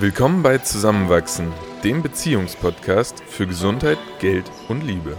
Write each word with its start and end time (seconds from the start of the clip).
Willkommen 0.00 0.44
bei 0.44 0.58
Zusammenwachsen, 0.58 1.52
dem 1.82 2.04
Beziehungspodcast 2.04 3.20
für 3.24 3.48
Gesundheit, 3.48 3.98
Geld 4.20 4.48
und 4.68 4.82
Liebe. 4.82 5.16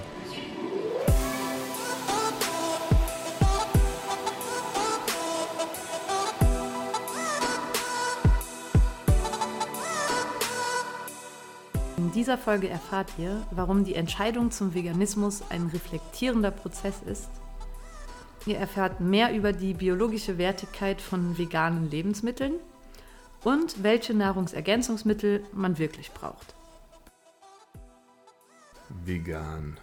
In 11.97 12.14
dieser 12.14 12.37
Folge 12.37 12.69
erfahrt 12.69 13.09
ihr, 13.18 13.46
warum 13.51 13.83
die 13.83 13.96
Entscheidung 13.96 14.50
zum 14.50 14.73
Veganismus 14.73 15.44
ein 15.50 15.68
reflektierender 15.73 16.52
Prozess 16.52 17.02
ist. 17.05 17.30
Ihr 18.46 18.58
erfahrt 18.58 19.02
mehr 19.02 19.36
über 19.36 19.52
die 19.52 19.73
biologische 19.73 20.38
Wertigkeit 20.38 21.02
von 21.02 21.38
veganen 21.38 21.91
Lebensmitteln 21.91 22.54
und 23.44 23.84
welche 23.84 24.14
Nahrungsergänzungsmittel 24.14 25.44
man 25.54 25.78
wirklich 25.78 26.12
braucht. 26.12 26.56
Vegan. 29.06 29.78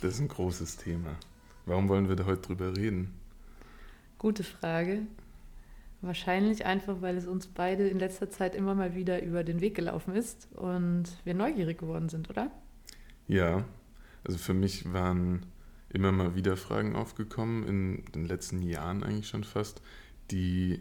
Das 0.00 0.14
ist 0.14 0.20
ein 0.20 0.28
großes 0.28 0.76
Thema. 0.76 1.16
Warum 1.64 1.88
wollen 1.88 2.08
wir 2.08 2.16
da 2.16 2.26
heute 2.26 2.42
drüber 2.42 2.76
reden? 2.76 3.14
Gute 4.18 4.44
Frage. 4.44 5.02
Wahrscheinlich 6.02 6.66
einfach, 6.66 7.00
weil 7.00 7.16
es 7.16 7.26
uns 7.26 7.46
beide 7.46 7.88
in 7.88 7.98
letzter 7.98 8.30
Zeit 8.30 8.54
immer 8.54 8.74
mal 8.74 8.94
wieder 8.94 9.22
über 9.22 9.42
den 9.42 9.60
Weg 9.60 9.74
gelaufen 9.74 10.14
ist 10.14 10.48
und 10.54 11.04
wir 11.24 11.34
neugierig 11.34 11.78
geworden 11.78 12.08
sind, 12.08 12.30
oder? 12.30 12.50
Ja, 13.26 13.64
also 14.24 14.38
für 14.38 14.54
mich 14.54 14.92
waren 14.92 15.46
immer 15.88 16.12
mal 16.12 16.34
wieder 16.34 16.56
Fragen 16.56 16.94
aufgekommen, 16.94 17.66
in 17.66 18.04
den 18.12 18.26
letzten 18.26 18.62
Jahren 18.62 19.02
eigentlich 19.02 19.28
schon 19.28 19.44
fast, 19.44 19.80
die 20.30 20.80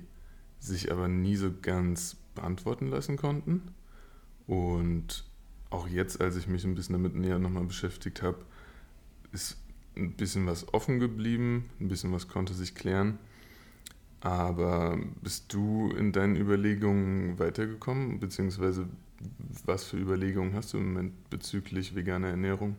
sich 0.60 0.92
aber 0.92 1.08
nie 1.08 1.36
so 1.36 1.52
ganz 1.62 2.18
beantworten 2.34 2.88
lassen 2.88 3.18
konnten. 3.18 3.62
Und 4.48 5.24
auch 5.70 5.88
jetzt, 5.88 6.22
als 6.22 6.36
ich 6.36 6.48
mich 6.48 6.64
ein 6.64 6.76
bisschen 6.76 6.94
damit 6.94 7.16
näher 7.16 7.40
nochmal 7.40 7.66
beschäftigt 7.66 8.22
habe, 8.22 8.38
ist 9.32 9.58
ein 9.96 10.14
bisschen 10.14 10.46
was 10.46 10.74
offen 10.74 11.00
geblieben, 11.00 11.70
ein 11.80 11.88
bisschen 11.88 12.12
was 12.12 12.28
konnte 12.28 12.54
sich 12.54 12.76
klären. 12.76 13.18
Aber 14.22 14.98
bist 15.22 15.54
du 15.54 15.92
in 15.98 16.12
deinen 16.12 16.36
Überlegungen 16.36 17.38
weitergekommen, 17.38 18.20
beziehungsweise 18.20 18.88
was 19.66 19.84
für 19.84 19.98
Überlegungen 19.98 20.54
hast 20.54 20.74
du 20.74 20.78
im 20.78 20.94
Moment 20.94 21.30
bezüglich 21.30 21.96
veganer 21.96 22.30
Ernährung? 22.30 22.76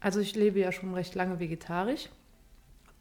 Also 0.00 0.20
ich 0.20 0.34
lebe 0.34 0.58
ja 0.58 0.72
schon 0.72 0.94
recht 0.94 1.14
lange 1.14 1.38
vegetarisch 1.40 2.08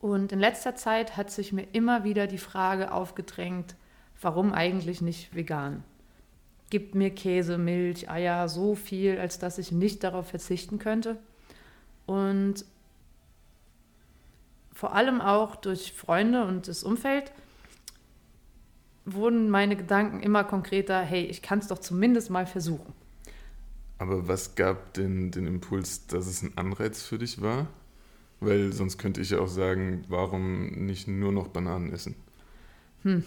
und 0.05 0.31
in 0.31 0.39
letzter 0.39 0.75
Zeit 0.75 1.17
hat 1.17 1.31
sich 1.31 1.51
mir 1.51 1.65
immer 1.71 2.03
wieder 2.03 2.27
die 2.27 2.37
Frage 2.37 2.91
aufgedrängt, 2.91 3.75
warum 4.21 4.53
eigentlich 4.53 5.01
nicht 5.01 5.33
vegan? 5.33 5.83
Gibt 6.69 6.93
mir 6.93 7.09
Käse, 7.09 7.57
Milch, 7.57 8.07
Eier 8.07 8.47
so 8.47 8.75
viel, 8.75 9.17
als 9.17 9.39
dass 9.39 9.57
ich 9.57 9.71
nicht 9.71 10.03
darauf 10.03 10.29
verzichten 10.29 10.77
könnte? 10.77 11.17
Und 12.05 12.65
vor 14.73 14.93
allem 14.93 15.21
auch 15.21 15.55
durch 15.55 15.93
Freunde 15.93 16.45
und 16.45 16.67
das 16.67 16.83
Umfeld 16.83 17.31
wurden 19.05 19.49
meine 19.49 19.75
Gedanken 19.75 20.19
immer 20.19 20.43
konkreter, 20.43 21.01
hey, 21.01 21.23
ich 21.23 21.41
kann 21.41 21.57
es 21.57 21.67
doch 21.67 21.79
zumindest 21.79 22.29
mal 22.29 22.45
versuchen. 22.45 22.93
Aber 23.97 24.27
was 24.27 24.53
gab 24.53 24.93
denn 24.93 25.31
den 25.31 25.47
Impuls, 25.47 26.05
dass 26.05 26.27
es 26.27 26.43
ein 26.43 26.55
Anreiz 26.59 27.01
für 27.01 27.17
dich 27.17 27.41
war? 27.41 27.65
Weil 28.39 28.73
sonst 28.73 28.97
könnte 28.97 29.21
ich 29.21 29.31
ja 29.31 29.39
auch 29.39 29.47
sagen, 29.47 30.03
warum 30.07 30.67
nicht 30.85 31.07
nur 31.07 31.31
noch 31.31 31.47
Bananen 31.47 31.91
essen? 31.91 32.15
Hm. 33.03 33.23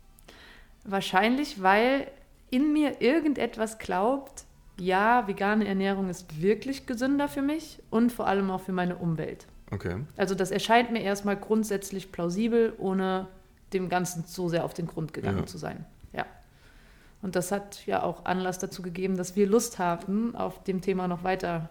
Wahrscheinlich, 0.84 1.62
weil 1.62 2.06
in 2.50 2.72
mir 2.72 3.00
irgendetwas 3.00 3.78
glaubt, 3.78 4.44
ja, 4.78 5.26
vegane 5.26 5.66
Ernährung 5.66 6.10
ist 6.10 6.40
wirklich 6.40 6.86
gesünder 6.86 7.28
für 7.28 7.42
mich 7.42 7.82
und 7.90 8.12
vor 8.12 8.26
allem 8.26 8.50
auch 8.50 8.60
für 8.60 8.72
meine 8.72 8.96
Umwelt. 8.96 9.46
Okay. 9.70 9.96
Also 10.16 10.34
das 10.34 10.50
erscheint 10.50 10.92
mir 10.92 11.00
erstmal 11.00 11.36
grundsätzlich 11.36 12.12
plausibel, 12.12 12.74
ohne 12.78 13.26
dem 13.72 13.88
Ganzen 13.88 14.24
so 14.26 14.48
sehr 14.48 14.64
auf 14.64 14.74
den 14.74 14.86
Grund 14.86 15.12
gegangen 15.12 15.40
ja. 15.40 15.46
zu 15.46 15.58
sein. 15.58 15.84
Ja. 16.12 16.26
Und 17.22 17.34
das 17.34 17.50
hat 17.50 17.84
ja 17.86 18.02
auch 18.02 18.24
Anlass 18.26 18.58
dazu 18.58 18.82
gegeben, 18.82 19.16
dass 19.16 19.34
wir 19.34 19.46
Lust 19.46 19.78
haben, 19.78 20.36
auf 20.36 20.62
dem 20.62 20.82
Thema 20.82 21.08
noch 21.08 21.24
weiter 21.24 21.70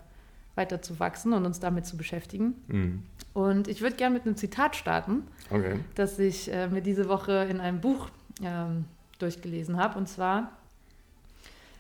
weiter 0.56 0.82
zu 0.82 1.00
wachsen 1.00 1.34
und 1.34 1.46
uns 1.46 1.60
damit 1.60 1.86
zu 1.86 1.98
beschäftigen. 1.98 2.56
Mhm. 2.68 3.04
Und 3.34 3.68
ich 3.68 3.82
würde 3.82 3.96
gerne 3.96 4.16
mit 4.16 4.26
einem 4.26 4.38
Zitat 4.38 4.76
starten, 4.76 5.24
okay. 5.50 5.80
das 5.96 6.18
ich 6.20 6.52
äh, 6.52 6.68
mir 6.68 6.82
diese 6.82 7.10
Woche 7.10 7.48
in 7.50 7.60
einem 7.60 7.82
Buch 7.82 8.10
ähm, 8.42 8.86
durchgelesen 9.20 9.78
habe. 9.78 9.98
Und 9.98 10.08
zwar 10.08 10.52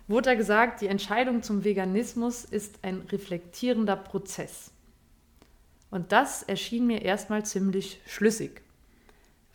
wurde 0.08 0.31
da 0.31 0.36
gesagt, 0.36 0.81
die 0.81 0.88
Entscheidung 0.88 1.44
zum 1.44 1.63
Veganismus 1.63 2.44
ist 2.46 2.80
ein 2.84 3.02
reflektierender 3.09 3.96
Prozess. 3.96 4.72
Und 5.90 6.12
das 6.12 6.44
erschien 6.44 6.88
mir 6.88 7.02
erstmal 7.02 7.46
ziemlich 7.46 8.02
schlüssig, 8.06 8.62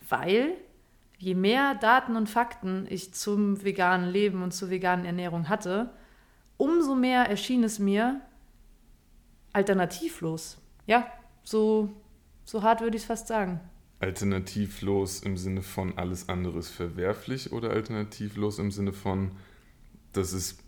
weil 0.09 0.53
je 1.19 1.35
mehr 1.35 1.75
Daten 1.75 2.15
und 2.15 2.29
Fakten 2.29 2.87
ich 2.89 3.13
zum 3.13 3.63
veganen 3.63 4.09
Leben 4.09 4.41
und 4.41 4.51
zur 4.51 4.71
veganen 4.71 5.05
Ernährung 5.05 5.49
hatte, 5.49 5.91
umso 6.57 6.95
mehr 6.95 7.29
erschien 7.29 7.63
es 7.63 7.77
mir, 7.77 8.21
alternativlos. 9.53 10.57
Ja, 10.87 11.07
so, 11.43 11.89
so 12.45 12.63
hart 12.63 12.81
würde 12.81 12.97
ich 12.97 13.03
es 13.03 13.07
fast 13.07 13.27
sagen. 13.27 13.59
Alternativlos 13.99 15.21
im 15.21 15.37
Sinne 15.37 15.61
von 15.61 15.97
alles 15.97 16.27
andere 16.27 16.59
ist 16.59 16.69
verwerflich 16.69 17.51
oder 17.51 17.69
alternativlos 17.69 18.57
im 18.59 18.71
Sinne 18.71 18.93
von, 18.93 19.31
das 20.13 20.33
ist 20.33 20.59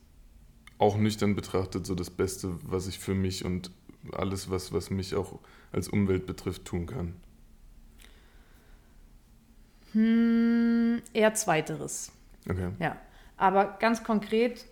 auch 0.78 0.98
nüchtern 0.98 1.36
betrachtet 1.36 1.86
so 1.86 1.96
das 1.96 2.10
Beste, 2.10 2.56
was 2.64 2.88
ich 2.88 3.00
für 3.00 3.16
mich 3.16 3.46
und 3.46 3.72
alles, 4.12 4.50
was, 4.50 4.74
was 4.74 4.90
mich 4.90 5.16
auch 5.16 5.40
als 5.72 5.88
Umwelt 5.88 6.26
betrifft, 6.26 6.66
tun 6.66 6.86
kann? 6.86 7.16
Hm, 9.94 11.02
eher 11.14 11.34
zweiteres. 11.34 12.12
Okay. 12.50 12.70
Ja. 12.80 12.98
Aber 13.38 13.78
ganz 13.80 14.04
konkret 14.04 14.66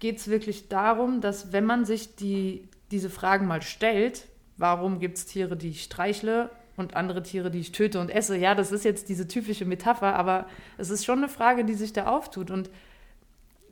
geht 0.00 0.18
es 0.18 0.28
wirklich 0.28 0.68
darum, 0.68 1.20
dass 1.20 1.52
wenn 1.52 1.64
man 1.64 1.84
sich 1.84 2.16
die 2.16 2.68
diese 2.92 3.10
Fragen 3.10 3.46
mal 3.46 3.62
stellt, 3.62 4.28
warum 4.56 5.00
gibt 5.00 5.18
es 5.18 5.26
Tiere, 5.26 5.56
die 5.56 5.70
ich 5.70 5.82
streichle 5.82 6.50
und 6.76 6.94
andere 6.94 7.22
Tiere, 7.22 7.50
die 7.50 7.58
ich 7.58 7.72
töte 7.72 8.00
und 8.00 8.10
esse? 8.10 8.36
Ja, 8.36 8.54
das 8.54 8.70
ist 8.70 8.84
jetzt 8.84 9.08
diese 9.08 9.26
typische 9.26 9.64
Metapher, 9.64 10.14
aber 10.14 10.46
es 10.78 10.90
ist 10.90 11.04
schon 11.04 11.18
eine 11.18 11.28
Frage, 11.28 11.64
die 11.64 11.74
sich 11.74 11.92
da 11.92 12.06
auftut. 12.06 12.50
Und 12.50 12.70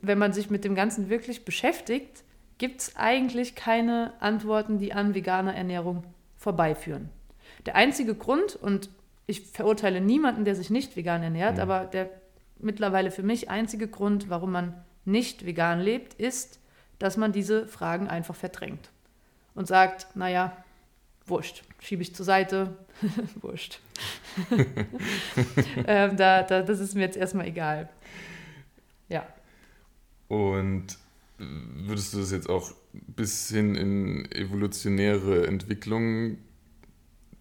wenn 0.01 0.17
man 0.17 0.33
sich 0.33 0.49
mit 0.49 0.65
dem 0.65 0.75
Ganzen 0.75 1.09
wirklich 1.09 1.45
beschäftigt, 1.45 2.23
gibt 2.57 2.81
es 2.81 2.95
eigentlich 2.95 3.55
keine 3.55 4.13
Antworten, 4.19 4.77
die 4.77 4.93
an 4.93 5.15
veganer 5.15 5.55
Ernährung 5.55 6.03
vorbeiführen. 6.37 7.09
Der 7.65 7.75
einzige 7.75 8.15
Grund, 8.15 8.55
und 8.55 8.89
ich 9.27 9.41
verurteile 9.41 10.01
niemanden, 10.01 10.45
der 10.45 10.55
sich 10.55 10.69
nicht 10.69 10.95
vegan 10.95 11.23
ernährt, 11.23 11.55
mhm. 11.55 11.61
aber 11.61 11.85
der 11.85 12.09
mittlerweile 12.59 13.11
für 13.11 13.23
mich 13.23 13.49
einzige 13.49 13.87
Grund, 13.87 14.29
warum 14.29 14.51
man 14.51 14.73
nicht 15.05 15.45
vegan 15.45 15.79
lebt, 15.79 16.13
ist, 16.15 16.59
dass 16.99 17.17
man 17.17 17.31
diese 17.31 17.67
Fragen 17.67 18.07
einfach 18.07 18.35
verdrängt 18.35 18.90
und 19.55 19.67
sagt, 19.67 20.15
naja, 20.15 20.55
wurscht, 21.25 21.63
schiebe 21.79 22.01
ich 22.01 22.15
zur 22.15 22.25
Seite, 22.25 22.77
wurscht. 23.41 23.79
ähm, 25.87 26.17
da, 26.17 26.43
da, 26.43 26.61
das 26.61 26.79
ist 26.79 26.95
mir 26.95 27.01
jetzt 27.01 27.17
erstmal 27.17 27.47
egal. 27.47 27.89
Ja. 29.09 29.25
Und 30.27 30.97
würdest 31.37 32.13
du 32.13 32.19
das 32.19 32.31
jetzt 32.31 32.49
auch 32.49 32.71
bis 32.91 33.49
hin 33.49 33.75
in 33.75 34.31
evolutionäre 34.31 35.47
Entwicklungen 35.47 36.37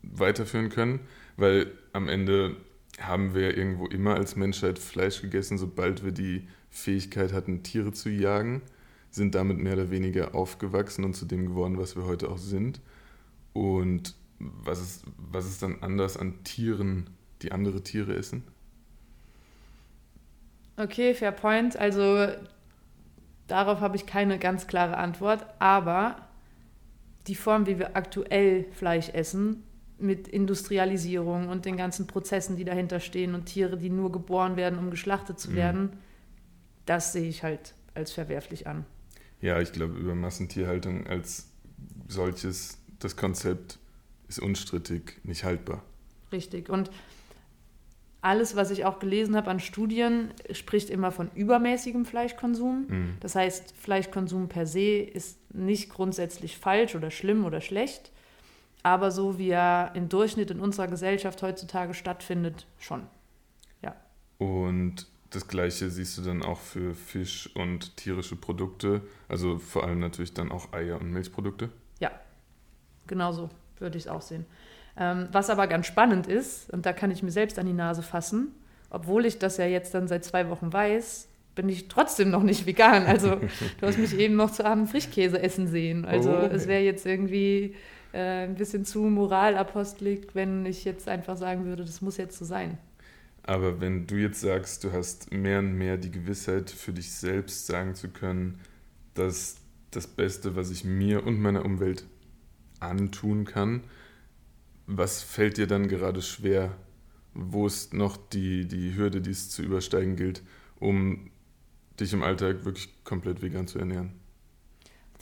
weiterführen 0.02 0.70
können? 0.70 1.00
Weil 1.36 1.70
am 1.92 2.08
Ende 2.08 2.56
haben 3.00 3.34
wir 3.34 3.56
irgendwo 3.56 3.86
immer 3.86 4.14
als 4.14 4.36
Menschheit 4.36 4.78
Fleisch 4.78 5.22
gegessen, 5.22 5.58
sobald 5.58 6.04
wir 6.04 6.12
die 6.12 6.48
Fähigkeit 6.70 7.32
hatten, 7.32 7.62
Tiere 7.62 7.92
zu 7.92 8.08
jagen 8.08 8.62
sind 9.10 9.34
damit 9.34 9.58
mehr 9.58 9.74
oder 9.74 9.90
weniger 9.90 10.34
aufgewachsen 10.34 11.04
und 11.04 11.14
zu 11.14 11.26
dem 11.26 11.46
geworden, 11.46 11.78
was 11.78 11.96
wir 11.96 12.04
heute 12.04 12.28
auch 12.28 12.38
sind. 12.38 12.80
Und 13.52 14.14
was 14.38 14.80
ist, 14.80 15.04
was 15.16 15.46
ist 15.46 15.62
dann 15.62 15.82
anders 15.82 16.16
an 16.16 16.44
Tieren, 16.44 17.10
die 17.42 17.52
andere 17.52 17.82
Tiere 17.82 18.14
essen? 18.14 18.44
Okay, 20.76 21.14
fair 21.14 21.32
point. 21.32 21.76
Also 21.76 22.28
darauf 23.46 23.80
habe 23.80 23.96
ich 23.96 24.06
keine 24.06 24.38
ganz 24.38 24.66
klare 24.66 24.96
Antwort, 24.96 25.44
aber 25.58 26.16
die 27.26 27.34
Form, 27.34 27.66
wie 27.66 27.78
wir 27.78 27.96
aktuell 27.96 28.66
Fleisch 28.72 29.10
essen, 29.10 29.64
mit 29.98 30.28
Industrialisierung 30.28 31.48
und 31.48 31.66
den 31.66 31.76
ganzen 31.76 32.06
Prozessen, 32.06 32.56
die 32.56 32.64
dahinter 32.64 33.00
stehen 33.00 33.34
und 33.34 33.44
Tiere, 33.44 33.76
die 33.76 33.90
nur 33.90 34.10
geboren 34.10 34.56
werden, 34.56 34.78
um 34.78 34.90
geschlachtet 34.90 35.38
zu 35.38 35.50
mhm. 35.50 35.56
werden, 35.56 35.92
das 36.86 37.12
sehe 37.12 37.28
ich 37.28 37.42
halt 37.42 37.74
als 37.94 38.12
verwerflich 38.12 38.66
an. 38.66 38.86
Ja, 39.40 39.60
ich 39.60 39.72
glaube, 39.72 39.94
über 39.94 40.14
Massentierhaltung 40.14 41.06
als 41.06 41.50
solches, 42.08 42.78
das 42.98 43.16
Konzept 43.16 43.78
ist 44.28 44.38
unstrittig 44.38 45.18
nicht 45.24 45.44
haltbar. 45.44 45.82
Richtig. 46.32 46.68
Und 46.68 46.90
alles, 48.22 48.54
was 48.54 48.70
ich 48.70 48.84
auch 48.84 48.98
gelesen 48.98 49.34
habe 49.34 49.50
an 49.50 49.60
Studien, 49.60 50.32
spricht 50.52 50.90
immer 50.90 51.10
von 51.10 51.30
übermäßigem 51.34 52.04
Fleischkonsum. 52.04 52.86
Mhm. 52.88 53.16
Das 53.20 53.34
heißt, 53.34 53.74
Fleischkonsum 53.76 54.48
per 54.48 54.66
se 54.66 54.98
ist 54.98 55.38
nicht 55.54 55.90
grundsätzlich 55.90 56.58
falsch 56.58 56.94
oder 56.94 57.10
schlimm 57.10 57.44
oder 57.44 57.60
schlecht, 57.62 58.12
aber 58.82 59.10
so 59.10 59.38
wie 59.38 59.50
er 59.50 59.92
im 59.94 60.08
Durchschnitt 60.08 60.50
in 60.50 60.60
unserer 60.60 60.88
Gesellschaft 60.88 61.42
heutzutage 61.42 61.94
stattfindet, 61.94 62.66
schon. 62.78 63.06
Ja. 63.82 63.96
Und 64.38 65.06
das 65.30 65.48
gleiche 65.48 65.90
siehst 65.90 66.18
du 66.18 66.22
dann 66.22 66.42
auch 66.42 66.58
für 66.58 66.94
Fisch 66.94 67.50
und 67.54 67.96
tierische 67.96 68.36
Produkte, 68.36 69.02
also 69.28 69.58
vor 69.58 69.84
allem 69.84 70.00
natürlich 70.00 70.34
dann 70.34 70.50
auch 70.50 70.72
Eier 70.72 71.00
und 71.00 71.12
Milchprodukte? 71.12 71.70
Ja, 72.00 72.10
genauso 73.06 73.50
würde 73.78 73.96
ich 73.96 74.04
es 74.04 74.08
auch 74.08 74.22
sehen. 74.22 74.44
Ähm, 74.96 75.28
was 75.32 75.48
aber 75.48 75.66
ganz 75.66 75.86
spannend 75.86 76.26
ist, 76.26 76.70
und 76.72 76.84
da 76.84 76.92
kann 76.92 77.10
ich 77.10 77.22
mir 77.22 77.30
selbst 77.30 77.58
an 77.58 77.66
die 77.66 77.72
Nase 77.72 78.02
fassen, 78.02 78.54
obwohl 78.90 79.24
ich 79.24 79.38
das 79.38 79.56
ja 79.56 79.66
jetzt 79.66 79.94
dann 79.94 80.08
seit 80.08 80.24
zwei 80.24 80.48
Wochen 80.50 80.72
weiß, 80.72 81.28
bin 81.54 81.68
ich 81.68 81.88
trotzdem 81.88 82.30
noch 82.30 82.42
nicht 82.42 82.66
vegan. 82.66 83.06
Also 83.06 83.36
du 83.80 83.86
hast 83.86 83.98
mich 83.98 84.16
eben 84.18 84.34
noch 84.36 84.50
zu 84.50 84.64
Abend 84.64 84.90
Frischkäse 84.90 85.40
essen 85.40 85.68
sehen. 85.68 86.04
Also 86.04 86.30
oh, 86.30 86.48
es 86.52 86.66
wäre 86.66 86.82
jetzt 86.82 87.06
irgendwie 87.06 87.76
äh, 88.12 88.44
ein 88.44 88.56
bisschen 88.56 88.84
zu 88.84 89.00
moralapostelig, 89.02 90.28
wenn 90.34 90.66
ich 90.66 90.84
jetzt 90.84 91.08
einfach 91.08 91.36
sagen 91.36 91.64
würde, 91.66 91.84
das 91.84 92.00
muss 92.00 92.16
jetzt 92.16 92.38
so 92.38 92.44
sein. 92.44 92.78
Aber 93.50 93.80
wenn 93.80 94.06
du 94.06 94.14
jetzt 94.14 94.42
sagst, 94.42 94.84
du 94.84 94.92
hast 94.92 95.32
mehr 95.32 95.58
und 95.58 95.72
mehr 95.72 95.96
die 95.96 96.12
Gewissheit 96.12 96.70
für 96.70 96.92
dich 96.92 97.10
selbst 97.10 97.66
sagen 97.66 97.96
zu 97.96 98.08
können, 98.08 98.60
dass 99.14 99.56
das 99.90 100.06
Beste, 100.06 100.54
was 100.54 100.70
ich 100.70 100.84
mir 100.84 101.26
und 101.26 101.40
meiner 101.40 101.64
Umwelt 101.64 102.06
antun 102.78 103.44
kann, 103.44 103.82
was 104.86 105.24
fällt 105.24 105.56
dir 105.56 105.66
dann 105.66 105.88
gerade 105.88 106.22
schwer? 106.22 106.76
Wo 107.34 107.66
ist 107.66 107.92
noch 107.92 108.16
die, 108.16 108.68
die 108.68 108.94
Hürde, 108.94 109.20
die 109.20 109.32
es 109.32 109.50
zu 109.50 109.64
übersteigen 109.64 110.14
gilt, 110.14 110.44
um 110.78 111.32
dich 111.98 112.12
im 112.12 112.22
Alltag 112.22 112.64
wirklich 112.64 113.02
komplett 113.02 113.42
vegan 113.42 113.66
zu 113.66 113.80
ernähren? 113.80 114.12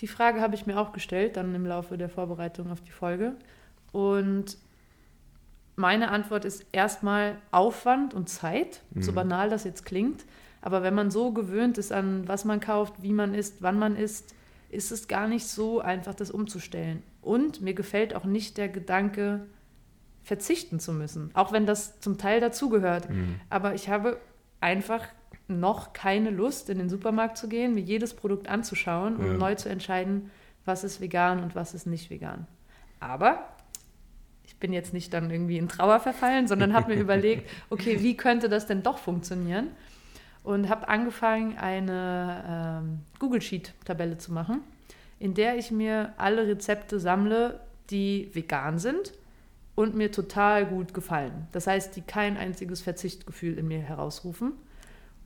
Die 0.00 0.06
Frage 0.06 0.42
habe 0.42 0.54
ich 0.54 0.66
mir 0.66 0.78
auch 0.78 0.92
gestellt, 0.92 1.38
dann 1.38 1.54
im 1.54 1.64
Laufe 1.64 1.96
der 1.96 2.10
Vorbereitung 2.10 2.70
auf 2.70 2.82
die 2.82 2.92
Folge. 2.92 3.36
Und 3.90 4.58
meine 5.78 6.10
Antwort 6.10 6.44
ist 6.44 6.66
erstmal 6.72 7.38
Aufwand 7.50 8.12
und 8.12 8.28
Zeit, 8.28 8.82
mhm. 8.90 9.02
so 9.02 9.12
banal 9.12 9.48
das 9.48 9.64
jetzt 9.64 9.84
klingt. 9.84 10.25
Aber 10.60 10.82
wenn 10.82 10.94
man 10.94 11.10
so 11.10 11.30
gewöhnt 11.30 11.78
ist 11.78 11.92
an, 11.92 12.26
was 12.26 12.44
man 12.44 12.60
kauft, 12.60 12.94
wie 13.00 13.12
man 13.12 13.32
isst, 13.32 13.62
wann 13.62 13.78
man 13.78 13.96
isst, 13.96 14.34
ist 14.70 14.90
es 14.90 15.08
gar 15.08 15.28
nicht 15.28 15.46
so 15.46 15.80
einfach, 15.80 16.14
das 16.14 16.30
umzustellen. 16.30 17.02
Und 17.22 17.62
mir 17.62 17.75
gefällt 17.75 18.14
auch 18.14 18.25
nicht 18.25 18.58
der 18.58 18.69
Gedanke, 18.69 19.46
verzichten 20.25 20.78
zu 20.78 20.92
müssen, 20.92 21.30
auch 21.32 21.52
wenn 21.52 21.64
das 21.64 22.00
zum 22.00 22.19
Teil 22.19 22.40
dazugehört. 22.40 23.08
Mhm. 23.08 23.40
Aber 23.48 23.75
ich 23.75 23.88
habe 23.88 24.19
einfach 24.60 25.06
noch 25.46 25.94
keine 25.94 26.30
Lust, 26.30 26.69
in 26.69 26.78
den 26.78 26.90
Supermarkt 26.90 27.38
zu 27.38 27.48
gehen, 27.48 27.75
mir 27.75 27.80
jedes 27.80 28.14
Produkt 28.14 28.48
anzuschauen 28.48 29.16
und 29.16 29.26
ja. 29.26 29.32
neu 29.34 29.54
zu 29.54 29.70
entscheiden, 29.70 30.30
was 30.66 30.84
ist 30.84 31.00
vegan 31.00 31.42
und 31.42 31.54
was 31.54 31.72
ist 31.72 31.86
nicht 31.86 32.10
vegan. 32.10 32.46
Aber 33.00 33.48
bin 34.60 34.72
jetzt 34.72 34.93
nicht 34.93 35.12
dann 35.12 35.31
irgendwie 35.31 35.58
in 35.58 35.69
Trauer 35.69 36.00
verfallen, 36.00 36.49
sondern 36.49 36.72
habe 36.72 36.94
mir 36.94 37.00
überlegt, 37.00 37.49
okay, 37.70 38.00
wie 38.00 38.16
könnte 38.16 38.49
das 38.49 38.66
denn 38.66 38.82
doch 38.82 38.99
funktionieren? 38.99 39.69
Und 40.43 40.69
habe 40.69 40.88
angefangen, 40.88 41.56
eine 41.58 42.81
ähm, 42.82 43.00
Google 43.19 43.43
Sheet-Tabelle 43.43 44.19
zu 44.19 44.32
machen, 44.32 44.60
in 45.19 45.34
der 45.34 45.56
ich 45.56 45.70
mir 45.70 46.14
alle 46.16 46.46
Rezepte 46.46 47.00
sammle, 47.00 47.60
die 47.90 48.31
vegan 48.32 48.78
sind 48.78 49.12
und 49.75 49.94
mir 49.94 50.10
total 50.10 50.66
gut 50.66 50.94
gefallen. 50.94 51.46
Das 51.52 51.66
heißt, 51.66 51.94
die 51.96 52.02
kein 52.02 52.37
einziges 52.37 52.81
Verzichtgefühl 52.81 53.58
in 53.58 53.69
mir 53.69 53.81
herausrufen 53.81 54.52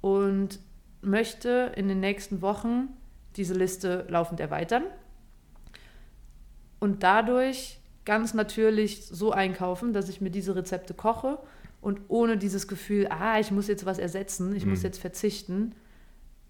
und 0.00 0.58
möchte 1.00 1.72
in 1.76 1.88
den 1.88 2.00
nächsten 2.00 2.42
Wochen 2.42 2.88
diese 3.36 3.54
Liste 3.54 4.06
laufend 4.08 4.40
erweitern 4.40 4.84
und 6.80 7.02
dadurch 7.02 7.78
ganz 8.04 8.34
natürlich 8.34 9.06
so 9.06 9.32
einkaufen, 9.32 9.92
dass 9.92 10.08
ich 10.08 10.20
mir 10.20 10.30
diese 10.30 10.56
Rezepte 10.56 10.94
koche 10.94 11.38
und 11.80 12.00
ohne 12.08 12.36
dieses 12.36 12.68
Gefühl, 12.68 13.08
ah, 13.10 13.38
ich 13.38 13.50
muss 13.50 13.68
jetzt 13.68 13.86
was 13.86 13.98
ersetzen, 13.98 14.54
ich 14.54 14.64
mhm. 14.64 14.70
muss 14.70 14.82
jetzt 14.82 14.98
verzichten, 14.98 15.74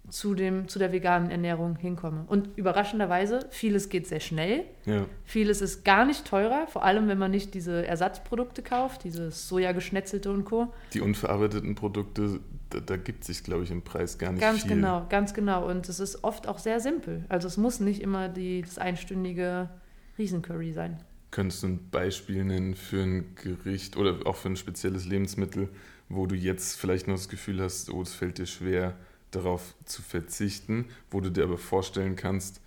zu, 0.08 0.34
dem, 0.34 0.68
zu 0.68 0.78
der 0.78 0.92
veganen 0.92 1.30
Ernährung 1.30 1.76
hinkomme. 1.76 2.24
Und 2.26 2.50
überraschenderweise, 2.56 3.46
vieles 3.50 3.88
geht 3.88 4.06
sehr 4.06 4.20
schnell. 4.20 4.64
Ja. 4.84 5.06
Vieles 5.24 5.62
ist 5.62 5.84
gar 5.84 6.04
nicht 6.04 6.26
teurer, 6.26 6.66
vor 6.66 6.84
allem 6.84 7.08
wenn 7.08 7.18
man 7.18 7.30
nicht 7.30 7.54
diese 7.54 7.86
Ersatzprodukte 7.86 8.62
kauft, 8.62 9.04
dieses 9.04 9.48
Sojageschnetzelte 9.48 10.30
und 10.30 10.44
Co. 10.44 10.72
Die 10.92 11.00
unverarbeiteten 11.00 11.74
Produkte, 11.74 12.40
da, 12.70 12.80
da 12.80 12.96
gibt 12.96 13.24
sich, 13.24 13.44
glaube 13.44 13.64
ich, 13.64 13.70
im 13.70 13.82
Preis 13.82 14.18
gar 14.18 14.32
nicht 14.32 14.40
ganz 14.40 14.62
viel. 14.62 14.70
Ganz 14.70 14.80
genau, 14.80 15.06
ganz 15.08 15.34
genau. 15.34 15.68
Und 15.68 15.88
es 15.88 16.00
ist 16.00 16.24
oft 16.24 16.48
auch 16.48 16.58
sehr 16.58 16.80
simpel. 16.80 17.24
Also 17.28 17.46
es 17.46 17.56
muss 17.56 17.80
nicht 17.80 18.02
immer 18.02 18.28
die, 18.28 18.62
das 18.62 18.78
einstündige 18.78 19.70
Riesencurry 20.18 20.72
sein. 20.72 20.98
Könntest 21.32 21.64
du 21.64 21.68
ein 21.68 21.90
Beispiel 21.90 22.44
nennen 22.44 22.76
für 22.76 23.02
ein 23.02 23.34
Gericht 23.34 23.96
oder 23.96 24.24
auch 24.26 24.36
für 24.36 24.50
ein 24.50 24.56
spezielles 24.56 25.06
Lebensmittel, 25.06 25.68
wo 26.08 26.26
du 26.26 26.36
jetzt 26.36 26.78
vielleicht 26.78 27.08
noch 27.08 27.16
das 27.16 27.28
Gefühl 27.28 27.60
hast, 27.60 27.90
oh, 27.90 28.02
es 28.02 28.12
fällt 28.12 28.38
dir 28.38 28.46
schwer, 28.46 28.96
darauf 29.32 29.74
zu 29.86 30.02
verzichten, 30.02 30.84
wo 31.10 31.20
du 31.20 31.30
dir 31.30 31.44
aber 31.44 31.58
vorstellen 31.58 32.16
kannst, 32.16 32.60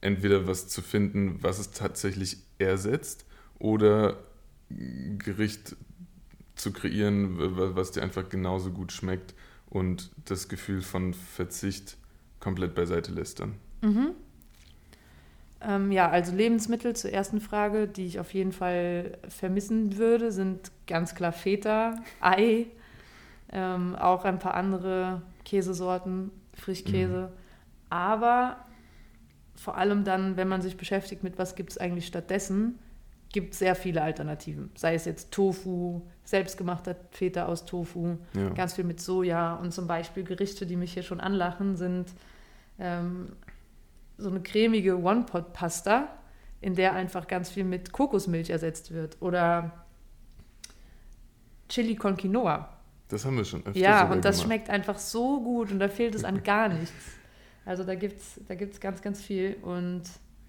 entweder 0.00 0.46
was 0.46 0.68
zu 0.68 0.80
finden, 0.80 1.42
was 1.42 1.58
es 1.58 1.72
tatsächlich 1.72 2.38
ersetzt, 2.58 3.26
oder 3.58 4.22
Gericht 4.70 5.76
zu 6.54 6.72
kreieren, 6.72 7.36
was 7.76 7.92
dir 7.92 8.02
einfach 8.02 8.28
genauso 8.28 8.70
gut 8.70 8.92
schmeckt 8.92 9.34
und 9.66 10.12
das 10.24 10.48
Gefühl 10.48 10.82
von 10.82 11.14
Verzicht 11.14 11.96
komplett 12.38 12.74
beiseite 12.74 13.10
lässt 13.12 13.40
dann. 13.40 13.54
Mhm. 13.82 14.12
Ähm, 15.66 15.92
ja, 15.92 16.10
also 16.10 16.34
Lebensmittel 16.34 16.94
zur 16.94 17.12
ersten 17.12 17.40
Frage, 17.40 17.88
die 17.88 18.06
ich 18.06 18.20
auf 18.20 18.34
jeden 18.34 18.52
Fall 18.52 19.18
vermissen 19.28 19.96
würde, 19.96 20.30
sind 20.30 20.70
ganz 20.86 21.14
klar 21.14 21.32
Feta, 21.32 21.96
Ei, 22.20 22.66
ähm, 23.52 23.96
auch 23.96 24.24
ein 24.24 24.38
paar 24.38 24.54
andere 24.54 25.22
Käsesorten, 25.44 26.30
Frischkäse. 26.54 27.30
Mhm. 27.32 27.38
Aber 27.90 28.58
vor 29.54 29.76
allem 29.76 30.04
dann, 30.04 30.36
wenn 30.36 30.48
man 30.48 30.62
sich 30.62 30.76
beschäftigt 30.76 31.22
mit, 31.22 31.38
was 31.38 31.54
gibt 31.54 31.70
es 31.70 31.78
eigentlich 31.78 32.06
stattdessen, 32.06 32.78
gibt 33.32 33.54
es 33.54 33.58
sehr 33.58 33.74
viele 33.74 34.02
Alternativen. 34.02 34.70
Sei 34.76 34.94
es 34.94 35.06
jetzt 35.06 35.32
Tofu, 35.32 36.02
selbstgemachter 36.24 36.96
Feta 37.10 37.46
aus 37.46 37.64
Tofu, 37.64 38.16
ja. 38.34 38.50
ganz 38.50 38.74
viel 38.74 38.84
mit 38.84 39.00
Soja 39.00 39.54
und 39.56 39.72
zum 39.72 39.86
Beispiel 39.86 40.24
Gerichte, 40.24 40.66
die 40.66 40.76
mich 40.76 40.94
hier 40.94 41.02
schon 41.02 41.20
anlachen, 41.20 41.76
sind 41.76 42.12
ähm, 42.78 43.32
so 44.18 44.28
eine 44.30 44.42
cremige 44.42 44.98
One-Pot-Pasta, 44.98 46.08
in 46.60 46.74
der 46.74 46.94
einfach 46.94 47.26
ganz 47.26 47.50
viel 47.50 47.64
mit 47.64 47.92
Kokosmilch 47.92 48.50
ersetzt 48.50 48.92
wird. 48.92 49.16
Oder 49.20 49.84
Chili 51.68 51.96
con 51.96 52.16
Quinoa. 52.16 52.68
Das 53.08 53.24
haben 53.24 53.36
wir 53.36 53.44
schon 53.44 53.64
öfter 53.66 53.78
Ja, 53.78 54.10
und 54.10 54.24
das 54.24 54.36
gemacht. 54.36 54.46
schmeckt 54.46 54.70
einfach 54.70 54.98
so 54.98 55.40
gut 55.42 55.70
und 55.70 55.78
da 55.78 55.88
fehlt 55.88 56.14
es 56.14 56.24
an 56.24 56.42
gar 56.42 56.68
nichts. 56.80 56.92
Also 57.64 57.84
da 57.84 57.94
gibt 57.94 58.20
es 58.20 58.40
da 58.48 58.54
gibt's 58.54 58.80
ganz, 58.80 59.02
ganz 59.02 59.22
viel. 59.22 59.56
Und 59.62 60.02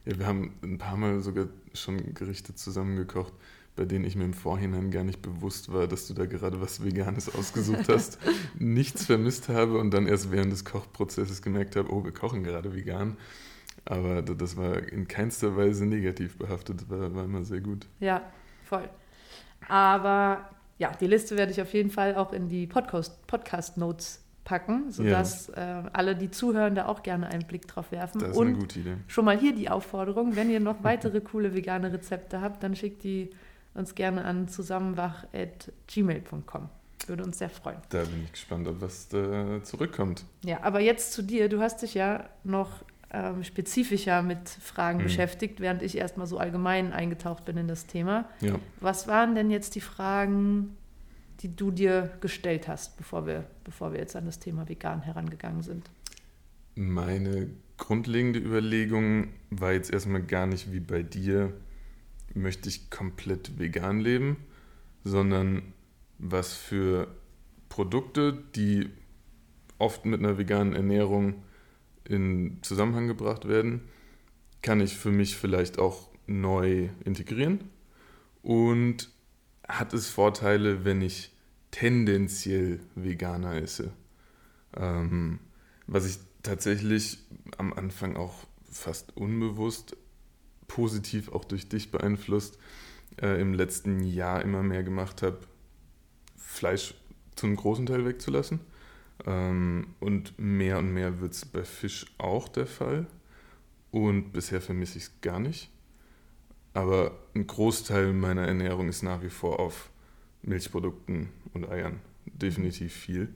ja, 0.06 0.18
wir 0.20 0.26
haben 0.28 0.54
ein 0.64 0.78
paar 0.78 0.98
Mal 0.98 1.20
sogar 1.22 1.48
schon 1.74 2.14
Gerichte 2.14 2.54
zusammengekocht, 2.56 3.34
bei 3.76 3.86
denen 3.86 4.06
ich 4.06 4.16
mir 4.16 4.26
im 4.26 4.34
Vorhinein 4.34 4.92
gar 4.92 5.04
nicht 5.04 5.22
bewusst 5.22 5.72
war, 5.72 5.88
dass 5.88 6.08
du 6.08 6.14
da 6.14 6.26
gerade 6.26 6.62
was 6.62 6.84
Veganes 6.84 7.34
ausgesucht 7.34 7.90
hast, 7.90 8.20
nichts 8.60 9.06
vermisst 9.06 9.50
habe 9.50 9.78
und 9.78 9.92
dann 9.92 10.08
erst 10.08 10.32
während 10.32 10.52
des 10.52 10.64
Kochprozesses 10.64 11.42
gemerkt 11.42 11.76
habe, 11.76 11.92
oh, 11.92 12.04
wir 12.04 12.12
kochen 12.14 12.44
gerade 12.44 12.74
vegan. 12.76 13.18
Aber 13.86 14.24
das 14.24 14.58
war 14.58 14.78
in 14.78 15.08
keinster 15.08 15.56
Weise 15.56 15.86
negativ 15.86 16.38
behaftet, 16.38 16.90
war, 16.90 17.14
war 17.14 17.26
immer 17.26 17.44
sehr 17.44 17.62
gut. 17.62 17.86
Ja, 18.00 18.24
voll. 18.64 18.90
Aber 19.68 20.50
ja, 20.78 20.92
die 21.00 21.08
Liste 21.08 21.38
werde 21.38 21.52
ich 21.52 21.62
auf 21.62 21.74
jeden 21.74 21.92
Fall 21.92 22.16
auch 22.16 22.34
in 22.34 22.50
die 22.50 22.68
Podcast, 22.68 23.26
Podcast 23.28 23.78
Notes 23.78 24.22
packen, 24.44 24.92
sodass 24.92 25.52
ja. 25.56 25.82
äh, 25.82 25.84
alle, 25.94 26.16
die 26.16 26.32
zuhören, 26.32 26.76
da 26.76 26.86
auch 26.86 27.02
gerne 27.04 27.28
einen 27.28 27.46
Blick 27.46 27.68
drauf 27.68 27.92
werfen. 27.92 28.22
Das 28.22 28.32
ist 28.32 28.38
Und 28.38 28.48
eine 28.48 28.58
gute 28.58 28.80
Idee. 28.80 28.96
Schon 29.08 29.26
mal 29.26 29.38
hier 29.38 29.54
die 29.54 29.70
Aufforderung, 29.70 30.36
wenn 30.36 30.50
ihr 30.50 30.60
noch 30.60 30.84
weitere 30.84 31.22
coole 31.22 31.54
vegane 31.56 31.92
Rezepte 31.92 32.42
habt, 32.42 32.64
dann 32.64 32.76
schickt 32.76 33.04
die 33.04 33.30
uns 33.74 33.96
gerne 33.96 34.24
an 34.24 34.48
zusammenwach.gmail.com. 34.48 36.70
Würde 37.08 37.24
uns 37.24 37.38
sehr 37.38 37.50
freuen. 37.50 37.78
Da 37.90 38.04
bin 38.04 38.24
ich 38.24 38.32
gespannt, 38.32 38.68
ob 38.68 38.82
was 38.82 39.08
da 39.10 39.62
zurückkommt. 39.64 40.26
Ja, 40.44 40.64
aber 40.64 40.80
jetzt 40.80 41.14
zu 41.14 41.22
dir. 41.22 41.50
Du 41.50 41.60
hast 41.60 41.82
dich 41.82 41.94
ja 41.94 42.30
noch 42.44 42.84
ähm, 43.16 43.46
spezifischer 43.46 44.22
mit 44.22 44.50
Fragen 44.50 45.00
mhm. 45.00 45.04
beschäftigt, 45.04 45.62
während 45.62 45.82
ich 45.82 45.98
erstmal 45.98 46.28
so 46.28 46.38
allgemein 46.38 46.92
eingetaucht 46.92 47.46
bin 47.46 47.56
in 47.56 47.68
das 47.68 47.88
Thema. 47.88 48.28
Ja. 48.42 48.60
Was 48.82 49.08
waren 49.08 49.36
denn 49.36 49.50
jetzt 49.50 49.76
die 49.76 49.82
Fragen, 49.82 50.76
die 51.40 51.56
du 51.56 51.72
dir 51.72 52.12
gestellt 52.20 52.68
hast, 52.68 52.98
bevor 52.98 53.26
wir, 53.26 53.46
bevor 53.64 53.94
wir 53.94 54.00
jetzt 54.00 54.18
an 54.18 54.26
das 54.26 54.40
Thema 54.40 54.68
vegan 54.68 55.02
herangegangen 55.02 55.62
sind? 55.64 55.90
Meine 56.76 57.48
grundlegende 57.78 58.40
Überlegung 58.40 59.30
war 59.50 59.72
jetzt 59.72 59.94
erstmal 59.94 60.22
gar 60.22 60.46
nicht 60.46 60.74
wie 60.74 60.82
bei 60.82 61.02
dir, 61.02 61.54
möchte 62.34 62.68
ich 62.68 62.90
komplett 62.90 63.58
vegan 63.58 64.02
leben, 64.02 64.36
sondern 65.06 65.62
was 66.18 66.54
für 66.54 67.08
Produkte, 67.70 68.44
die 68.56 68.90
oft 69.78 70.06
mit 70.06 70.20
einer 70.20 70.38
veganen 70.38 70.74
Ernährung 70.74 71.45
in 72.08 72.60
Zusammenhang 72.62 73.08
gebracht 73.08 73.48
werden, 73.48 73.82
kann 74.62 74.80
ich 74.82 74.98
für 74.98 75.12
mich 75.12 75.38
vielleicht 75.38 75.80
auch 75.80 76.10
neu 76.28 76.90
integrieren 77.04 77.66
und 78.42 79.10
hat 79.68 79.94
es 79.94 80.10
Vorteile, 80.10 80.86
wenn 80.86 81.02
ich 81.02 81.32
tendenziell 81.72 82.80
Veganer 82.96 83.56
esse. 83.56 83.92
Ähm, 84.76 85.40
was 85.88 86.06
ich 86.06 86.18
tatsächlich 86.44 87.20
am 87.58 87.74
Anfang 87.74 88.16
auch 88.16 88.46
fast 88.70 89.16
unbewusst 89.18 89.98
positiv 90.68 91.32
auch 91.32 91.46
durch 91.46 91.70
dich 91.70 91.92
beeinflusst 91.92 92.58
äh, 93.22 93.40
im 93.40 93.54
letzten 93.54 94.02
Jahr 94.04 94.42
immer 94.42 94.64
mehr 94.64 94.84
gemacht 94.84 95.22
habe, 95.22 95.40
Fleisch 96.38 96.94
zum 97.36 97.56
großen 97.56 97.86
Teil 97.86 98.06
wegzulassen. 98.06 98.60
Ähm, 99.26 99.88
und 100.00 100.38
mehr 100.38 100.80
und 100.80 100.94
mehr 100.94 101.20
wird 101.22 101.34
es 101.34 101.46
bei 101.46 101.64
Fisch 101.64 102.06
auch 102.18 102.48
der 102.48 102.68
Fall. 102.68 103.08
Und 103.92 104.32
bisher 104.34 104.62
vermisse 104.62 104.98
ich 104.98 105.06
es 105.06 105.22
gar 105.22 105.40
nicht. 105.40 105.70
Aber 106.74 107.18
ein 107.34 107.48
Großteil 107.48 108.12
meiner 108.12 108.46
Ernährung 108.46 108.90
ist 108.90 109.04
nach 109.04 109.22
wie 109.22 109.30
vor 109.30 109.60
auf 109.60 109.90
Milchprodukten 110.42 111.30
und 111.54 111.70
Eiern. 111.70 112.00
Definitiv 112.26 112.94
viel. 112.94 113.30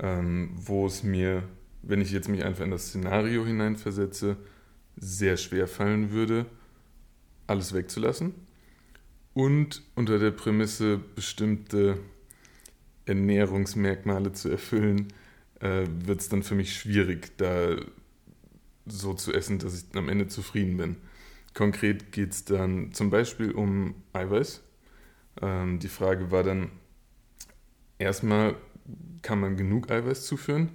Ähm, 0.00 0.50
wo 0.56 0.86
es 0.86 1.04
mir, 1.04 1.44
wenn 1.82 2.00
ich 2.00 2.10
jetzt 2.10 2.28
mich 2.28 2.44
einfach 2.44 2.64
in 2.64 2.72
das 2.72 2.88
Szenario 2.88 3.46
hineinversetze, 3.46 4.36
sehr 4.96 5.36
schwer 5.36 5.68
fallen 5.68 6.10
würde, 6.10 6.46
alles 7.46 7.72
wegzulassen. 7.72 8.34
Und 9.34 9.82
unter 9.94 10.18
der 10.18 10.30
Prämisse, 10.32 10.98
bestimmte 10.98 11.98
Ernährungsmerkmale 13.06 14.32
zu 14.32 14.48
erfüllen, 14.48 15.12
äh, 15.60 15.86
wird 16.04 16.20
es 16.20 16.28
dann 16.28 16.42
für 16.42 16.54
mich 16.54 16.74
schwierig, 16.74 17.36
da 17.36 17.76
so 18.86 19.14
zu 19.14 19.32
essen, 19.32 19.58
dass 19.58 19.74
ich 19.74 19.96
am 19.96 20.08
Ende 20.08 20.28
zufrieden 20.28 20.76
bin. 20.76 20.96
Konkret 21.54 22.12
geht 22.12 22.32
es 22.32 22.44
dann 22.44 22.92
zum 22.92 23.10
Beispiel 23.10 23.52
um 23.52 23.94
Eiweiß. 24.12 24.62
Ähm, 25.40 25.78
die 25.78 25.88
Frage 25.88 26.30
war 26.30 26.42
dann, 26.42 26.70
erstmal 27.98 28.56
kann 29.22 29.40
man 29.40 29.56
genug 29.56 29.90
Eiweiß 29.90 30.26
zuführen 30.26 30.70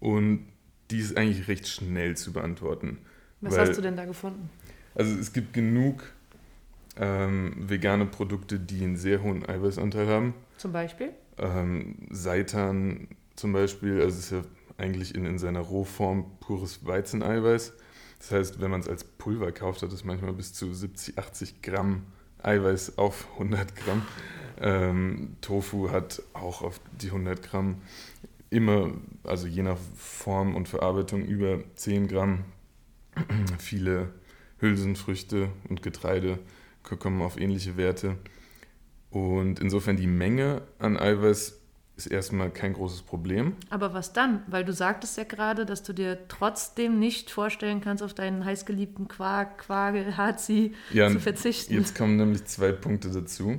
und 0.00 0.46
die 0.90 0.98
ist 0.98 1.16
eigentlich 1.16 1.48
recht 1.48 1.68
schnell 1.68 2.16
zu 2.16 2.32
beantworten. 2.32 2.98
Was 3.40 3.54
weil, 3.54 3.68
hast 3.68 3.76
du 3.76 3.82
denn 3.82 3.96
da 3.96 4.04
gefunden? 4.04 4.50
Also 4.94 5.16
es 5.16 5.32
gibt 5.32 5.52
genug 5.52 6.02
ähm, 6.96 7.54
vegane 7.56 8.06
Produkte, 8.06 8.58
die 8.58 8.82
einen 8.82 8.96
sehr 8.96 9.22
hohen 9.22 9.48
Eiweißanteil 9.48 10.08
haben. 10.08 10.34
Zum 10.56 10.72
Beispiel? 10.72 11.10
Ähm, 11.38 11.96
Seitan 12.10 13.08
zum 13.36 13.52
Beispiel, 13.52 14.00
also 14.00 14.18
ist 14.18 14.30
ja 14.32 14.42
eigentlich 14.78 15.14
in, 15.14 15.24
in 15.24 15.38
seiner 15.38 15.60
Rohform 15.60 16.26
pures 16.40 16.84
Weizeneiweiß. 16.84 17.72
Das 18.18 18.30
heißt, 18.32 18.60
wenn 18.60 18.70
man 18.70 18.80
es 18.80 18.88
als 18.88 19.04
Pulver 19.04 19.52
kauft, 19.52 19.82
hat 19.82 19.92
es 19.92 20.04
manchmal 20.04 20.32
bis 20.32 20.52
zu 20.52 20.72
70, 20.72 21.18
80 21.18 21.62
Gramm 21.62 22.02
Eiweiß 22.42 22.98
auf 22.98 23.26
100 23.34 23.76
Gramm. 23.76 24.02
Ähm, 24.60 25.36
Tofu 25.40 25.90
hat 25.90 26.22
auch 26.32 26.62
auf 26.62 26.80
die 27.00 27.08
100 27.08 27.42
Gramm 27.42 27.80
immer, 28.50 28.92
also 29.24 29.46
je 29.46 29.62
nach 29.62 29.78
Form 29.96 30.56
und 30.56 30.68
Verarbeitung, 30.68 31.24
über 31.24 31.60
10 31.76 32.08
Gramm. 32.08 32.44
Viele 33.58 34.12
Hülsenfrüchte 34.60 35.48
und 35.68 35.82
Getreide 35.82 36.38
kommen 36.82 37.22
auf 37.22 37.38
ähnliche 37.38 37.76
Werte. 37.76 38.16
Und 39.10 39.60
insofern 39.60 39.96
die 39.96 40.06
Menge 40.06 40.62
an 40.78 40.98
Eiweiß 40.98 41.58
ist 41.96 42.06
erstmal 42.06 42.50
kein 42.50 42.74
großes 42.74 43.02
Problem. 43.02 43.56
Aber 43.70 43.92
was 43.92 44.12
dann? 44.12 44.42
Weil 44.46 44.64
du 44.64 44.72
sagtest 44.72 45.16
ja 45.16 45.24
gerade, 45.24 45.66
dass 45.66 45.82
du 45.82 45.92
dir 45.92 46.28
trotzdem 46.28 46.98
nicht 46.98 47.30
vorstellen 47.30 47.80
kannst, 47.80 48.04
auf 48.04 48.14
deinen 48.14 48.44
heißgeliebten 48.44 49.08
Quark, 49.08 49.58
Quagel, 49.58 50.16
Hazi 50.16 50.74
ja, 50.92 51.10
zu 51.10 51.18
verzichten. 51.18 51.74
Jetzt 51.74 51.96
kommen 51.96 52.16
nämlich 52.16 52.44
zwei 52.44 52.70
Punkte 52.70 53.10
dazu, 53.10 53.58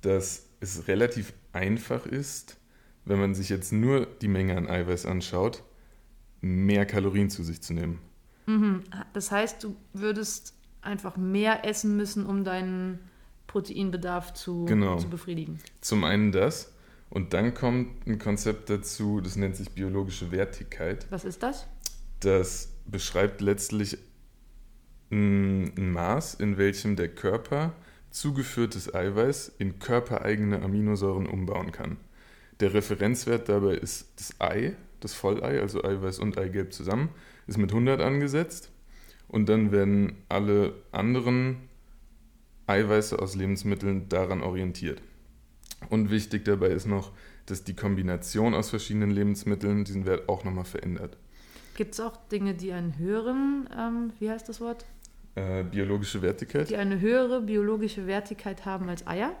dass 0.00 0.46
es 0.60 0.88
relativ 0.88 1.34
einfach 1.52 2.06
ist, 2.06 2.56
wenn 3.04 3.18
man 3.18 3.34
sich 3.34 3.50
jetzt 3.50 3.72
nur 3.72 4.06
die 4.06 4.28
Menge 4.28 4.56
an 4.56 4.66
Eiweiß 4.66 5.04
anschaut, 5.04 5.62
mehr 6.40 6.86
Kalorien 6.86 7.28
zu 7.28 7.42
sich 7.44 7.60
zu 7.60 7.74
nehmen. 7.74 8.00
Mhm. 8.46 8.82
Das 9.12 9.30
heißt, 9.30 9.62
du 9.62 9.76
würdest 9.92 10.54
einfach 10.80 11.16
mehr 11.16 11.66
essen 11.66 11.96
müssen, 11.96 12.24
um 12.24 12.44
deinen 12.44 12.98
Proteinbedarf 13.54 14.34
zu, 14.34 14.64
genau. 14.64 14.98
zu 14.98 15.08
befriedigen. 15.08 15.60
Zum 15.80 16.02
einen 16.02 16.32
das. 16.32 16.72
Und 17.08 17.34
dann 17.34 17.54
kommt 17.54 18.04
ein 18.04 18.18
Konzept 18.18 18.68
dazu, 18.68 19.20
das 19.20 19.36
nennt 19.36 19.54
sich 19.54 19.70
biologische 19.70 20.32
Wertigkeit. 20.32 21.06
Was 21.10 21.24
ist 21.24 21.44
das? 21.44 21.68
Das 22.18 22.72
beschreibt 22.84 23.40
letztlich 23.40 23.96
ein 25.12 25.92
Maß, 25.92 26.34
in 26.34 26.58
welchem 26.58 26.96
der 26.96 27.08
Körper 27.08 27.74
zugeführtes 28.10 28.92
Eiweiß 28.92 29.52
in 29.58 29.78
körpereigene 29.78 30.60
Aminosäuren 30.60 31.26
umbauen 31.26 31.70
kann. 31.70 31.98
Der 32.58 32.74
Referenzwert 32.74 33.48
dabei 33.48 33.74
ist 33.74 34.08
das 34.16 34.40
Ei, 34.40 34.74
das 34.98 35.14
Vollei, 35.14 35.60
also 35.60 35.84
Eiweiß 35.84 36.18
und 36.18 36.38
Eigelb 36.38 36.72
zusammen, 36.72 37.10
ist 37.46 37.58
mit 37.58 37.70
100 37.70 38.00
angesetzt 38.00 38.72
und 39.28 39.48
dann 39.48 39.70
werden 39.70 40.16
alle 40.28 40.74
anderen 40.90 41.68
Eiweiße 42.66 43.18
aus 43.18 43.34
Lebensmitteln 43.34 44.08
daran 44.08 44.42
orientiert. 44.42 45.02
Und 45.90 46.10
wichtig 46.10 46.44
dabei 46.44 46.68
ist 46.68 46.86
noch, 46.86 47.12
dass 47.46 47.64
die 47.64 47.74
Kombination 47.74 48.54
aus 48.54 48.70
verschiedenen 48.70 49.10
Lebensmitteln 49.10 49.84
diesen 49.84 50.06
Wert 50.06 50.28
auch 50.28 50.44
nochmal 50.44 50.64
verändert. 50.64 51.16
Gibt 51.76 51.94
es 51.94 52.00
auch 52.00 52.16
Dinge, 52.28 52.54
die 52.54 52.72
einen 52.72 52.96
höheren, 52.98 53.68
ähm, 53.76 54.12
wie 54.18 54.30
heißt 54.30 54.48
das 54.48 54.60
Wort? 54.60 54.86
Äh, 55.34 55.64
biologische 55.64 56.22
Wertigkeit. 56.22 56.70
Die 56.70 56.76
eine 56.76 57.00
höhere 57.00 57.40
biologische 57.40 58.06
Wertigkeit 58.06 58.64
haben 58.64 58.88
als 58.88 59.06
Eier? 59.06 59.34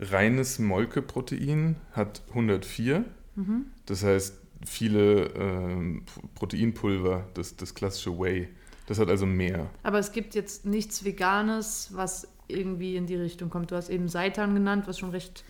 Reines 0.00 0.58
Molkeprotein 0.58 1.76
hat 1.92 2.22
104. 2.30 3.04
Mhm. 3.36 3.66
Das 3.86 4.02
heißt, 4.02 4.38
viele 4.66 5.26
äh, 5.26 6.00
Proteinpulver, 6.34 7.28
das, 7.34 7.56
das 7.56 7.74
klassische 7.74 8.18
Whey, 8.18 8.48
das 8.86 8.98
hat 8.98 9.08
also 9.08 9.24
mehr. 9.24 9.70
Aber 9.84 9.98
es 10.00 10.10
gibt 10.10 10.34
jetzt 10.34 10.66
nichts 10.66 11.04
Veganes, 11.04 11.90
was 11.92 12.26
irgendwie 12.52 12.96
in 12.96 13.06
die 13.06 13.16
Richtung 13.16 13.50
kommt. 13.50 13.70
Du 13.70 13.76
hast 13.76 13.88
eben 13.88 14.08
Seitan 14.08 14.54
genannt, 14.54 14.84
was 14.86 14.98
schon 14.98 15.10
recht 15.10 15.44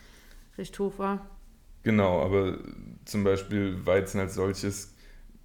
recht 0.61 0.78
hoch 0.78 0.99
war. 0.99 1.26
Genau, 1.83 2.23
aber 2.23 2.59
zum 3.04 3.25
Beispiel 3.25 3.85
Weizen 3.87 4.21
als 4.21 4.35
solches, 4.35 4.95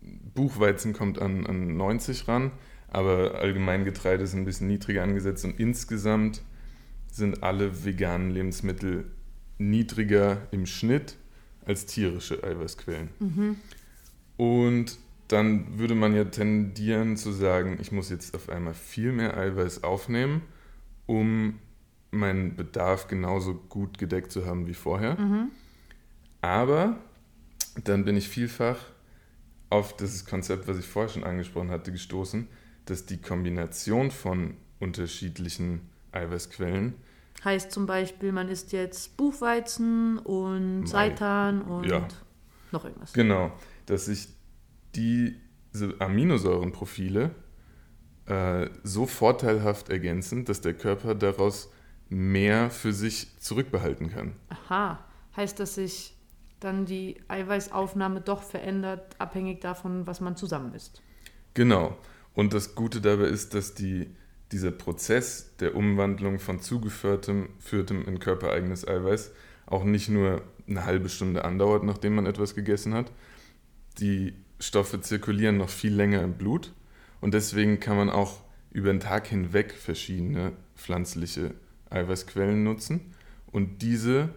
Buchweizen 0.02 0.94
kommt 0.94 1.20
an, 1.20 1.48
an 1.48 1.78
90 1.78 2.28
ran, 2.28 2.52
aber 2.90 3.36
allgemein 3.36 3.86
Getreide 3.86 4.24
ist 4.24 4.34
ein 4.34 4.46
bisschen 4.46 4.68
niedriger 4.68 5.02
angesetzt 5.02 5.46
und 5.46 5.60
insgesamt 5.60 6.42
sind 7.12 7.42
alle 7.42 7.86
veganen 7.86 8.30
Lebensmittel 8.32 9.06
niedriger 9.58 10.48
im 10.52 10.66
Schnitt 10.66 11.16
als 11.66 11.86
tierische 11.86 12.44
Eiweißquellen. 12.44 13.10
Mhm. 13.20 13.56
Und 14.38 14.98
dann 15.30 15.80
würde 15.80 15.96
man 15.96 16.14
ja 16.14 16.26
tendieren 16.26 17.18
zu 17.18 17.32
sagen, 17.32 17.78
ich 17.82 17.92
muss 17.92 18.10
jetzt 18.10 18.36
auf 18.36 18.50
einmal 18.50 18.74
viel 18.74 19.12
mehr 19.14 19.36
Eiweiß 19.38 19.84
aufnehmen, 19.84 20.42
um 21.06 21.60
meinen 22.12 22.56
Bedarf 22.56 23.08
genauso 23.08 23.56
gut 23.56 23.98
gedeckt 23.98 24.32
zu 24.32 24.46
haben 24.46 24.68
wie 24.68 24.74
vorher. 24.74 25.20
Mhm. 25.20 25.52
Aber 26.42 26.98
dann 27.84 28.06
bin 28.06 28.16
ich 28.16 28.30
vielfach 28.30 28.78
auf 29.70 29.96
das 29.96 30.26
Konzept, 30.26 30.68
was 30.68 30.78
ich 30.78 30.86
vorher 30.86 31.10
schon 31.10 31.24
angesprochen 31.24 31.72
hatte, 31.72 31.92
gestoßen, 31.92 32.48
dass 32.86 33.06
die 33.06 33.18
Kombination 33.18 34.12
von 34.12 34.56
unterschiedlichen 34.80 35.90
Eiweißquellen 36.12 36.96
heißt 37.46 37.72
zum 37.72 37.86
Beispiel, 37.86 38.32
man 38.32 38.50
isst 38.50 38.74
jetzt 38.74 39.16
Buchweizen 39.16 40.18
und 40.18 40.88
Seitan 40.88 41.62
und 41.62 41.86
ja. 41.86 42.08
noch 42.72 42.84
irgendwas. 42.84 43.14
Genau, 43.14 43.52
dass 43.86 44.06
sich 44.06 44.28
diese 44.96 45.36
Aminosäurenprofile 46.00 47.32
äh, 48.28 48.70
so 48.84 49.06
vorteilhaft 49.06 49.90
ergänzen, 49.90 50.46
dass 50.46 50.62
der 50.62 50.74
Körper 50.74 51.16
daraus 51.16 51.70
mehr 52.10 52.70
für 52.70 52.94
sich 52.94 53.28
zurückbehalten 53.40 54.10
kann. 54.10 54.34
Aha, 54.50 55.00
heißt, 55.36 55.60
dass 55.60 55.76
sich 55.76 56.16
dann 56.60 56.86
die 56.86 57.18
Eiweißaufnahme 57.28 58.22
doch 58.22 58.42
verändert, 58.42 59.16
abhängig 59.20 59.62
davon, 59.62 60.08
was 60.08 60.22
man 60.22 60.36
zusammen 60.36 60.74
isst. 60.74 61.02
Genau. 61.54 61.98
Und 62.34 62.54
das 62.54 62.76
Gute 62.76 63.02
dabei 63.02 63.26
ist, 63.26 63.54
dass 63.54 63.74
die, 63.76 64.10
dieser 64.52 64.72
Prozess 64.72 65.56
der 65.60 65.76
Umwandlung 65.76 66.40
von 66.40 66.60
zugeführtem 66.60 67.50
führtem 67.60 68.06
in 68.06 68.20
körpereigenes 68.20 68.88
Eiweiß 68.88 69.32
auch 69.68 69.84
nicht 69.84 70.10
nur 70.10 70.42
eine 70.68 70.86
halbe 70.86 71.10
Stunde 71.10 71.46
andauert, 71.46 71.84
nachdem 71.84 72.16
man 72.16 72.26
etwas 72.26 72.56
gegessen 72.56 72.94
hat. 72.94 73.12
Die 74.00 74.34
Stoffe 74.60 75.02
zirkulieren 75.02 75.58
noch 75.58 75.70
viel 75.70 75.94
länger 75.94 76.22
im 76.22 76.34
Blut 76.34 76.74
und 77.26 77.34
deswegen 77.34 77.80
kann 77.80 77.98
man 77.98 78.12
auch 78.12 78.44
über 78.70 78.94
den 78.94 79.00
Tag 79.00 79.26
hinweg 79.26 79.74
verschiedene 79.74 80.52
pflanzliche 80.76 81.56
Eiweißquellen 81.90 82.64
nutzen 82.64 83.16
und 83.52 83.82
diese 83.82 84.30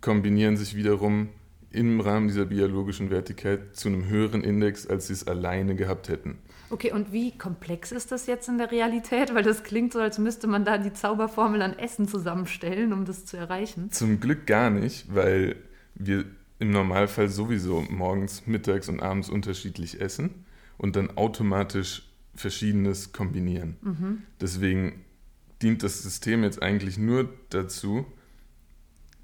kombinieren 0.00 0.56
sich 0.56 0.76
wiederum 0.76 1.30
im 1.72 2.00
Rahmen 2.00 2.28
dieser 2.28 2.44
biologischen 2.44 3.10
Wertigkeit 3.10 3.74
zu 3.74 3.88
einem 3.88 4.06
höheren 4.06 4.44
Index, 4.44 4.86
als 4.86 5.08
sie 5.08 5.12
es 5.12 5.26
alleine 5.26 5.74
gehabt 5.74 6.08
hätten. 6.08 6.38
Okay, 6.70 6.92
und 6.92 7.10
wie 7.10 7.36
komplex 7.36 7.90
ist 7.90 8.12
das 8.12 8.28
jetzt 8.28 8.48
in 8.48 8.58
der 8.58 8.70
Realität? 8.70 9.34
Weil 9.34 9.42
das 9.42 9.64
klingt 9.64 9.92
so, 9.92 9.98
als 9.98 10.20
müsste 10.20 10.46
man 10.46 10.64
da 10.64 10.78
die 10.78 10.92
Zauberformel 10.92 11.62
an 11.62 11.76
Essen 11.76 12.06
zusammenstellen, 12.06 12.92
um 12.92 13.04
das 13.06 13.26
zu 13.26 13.36
erreichen. 13.36 13.90
Zum 13.90 14.20
Glück 14.20 14.46
gar 14.46 14.70
nicht, 14.70 15.12
weil 15.12 15.56
wir 15.96 16.26
im 16.60 16.70
Normalfall 16.70 17.28
sowieso 17.28 17.84
morgens, 17.90 18.46
mittags 18.46 18.88
und 18.88 19.00
abends 19.00 19.28
unterschiedlich 19.28 20.00
essen 20.00 20.44
und 20.80 20.96
dann 20.96 21.10
automatisch 21.18 22.10
Verschiedenes 22.34 23.12
kombinieren. 23.12 23.76
Mhm. 23.82 24.22
Deswegen 24.40 25.04
dient 25.60 25.82
das 25.82 26.02
System 26.02 26.42
jetzt 26.42 26.62
eigentlich 26.62 26.96
nur 26.96 27.28
dazu, 27.50 28.06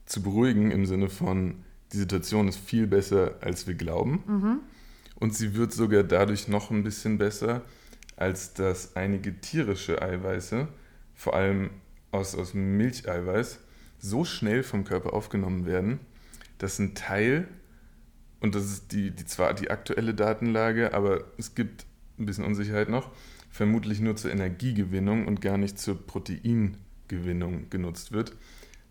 zu 0.04 0.22
beruhigen 0.22 0.70
im 0.70 0.84
Sinne 0.84 1.08
von, 1.08 1.64
die 1.92 1.96
Situation 1.96 2.46
ist 2.46 2.58
viel 2.58 2.86
besser, 2.86 3.36
als 3.40 3.66
wir 3.66 3.74
glauben. 3.74 4.22
Mhm. 4.26 4.58
Und 5.14 5.34
sie 5.34 5.54
wird 5.54 5.72
sogar 5.72 6.02
dadurch 6.02 6.46
noch 6.46 6.70
ein 6.70 6.84
bisschen 6.84 7.16
besser, 7.16 7.62
als 8.16 8.52
dass 8.52 8.94
einige 8.94 9.40
tierische 9.40 10.02
Eiweiße, 10.02 10.68
vor 11.14 11.34
allem 11.34 11.70
aus, 12.10 12.34
aus 12.34 12.52
Milcheiweiß, 12.52 13.60
so 13.98 14.26
schnell 14.26 14.62
vom 14.62 14.84
Körper 14.84 15.14
aufgenommen 15.14 15.64
werden, 15.64 16.00
dass 16.58 16.78
ein 16.78 16.94
Teil, 16.94 17.48
und 18.40 18.54
das 18.54 18.64
ist 18.64 18.92
die, 18.92 19.10
die 19.10 19.24
zwar 19.24 19.54
die 19.54 19.70
aktuelle 19.70 20.14
Datenlage, 20.14 20.94
aber 20.94 21.24
es 21.38 21.54
gibt 21.54 21.86
ein 22.18 22.26
bisschen 22.26 22.44
Unsicherheit 22.44 22.88
noch, 22.88 23.10
vermutlich 23.50 24.00
nur 24.00 24.16
zur 24.16 24.30
Energiegewinnung 24.30 25.26
und 25.26 25.40
gar 25.40 25.56
nicht 25.56 25.78
zur 25.78 26.06
Proteingewinnung 26.06 27.70
genutzt 27.70 28.12
wird, 28.12 28.36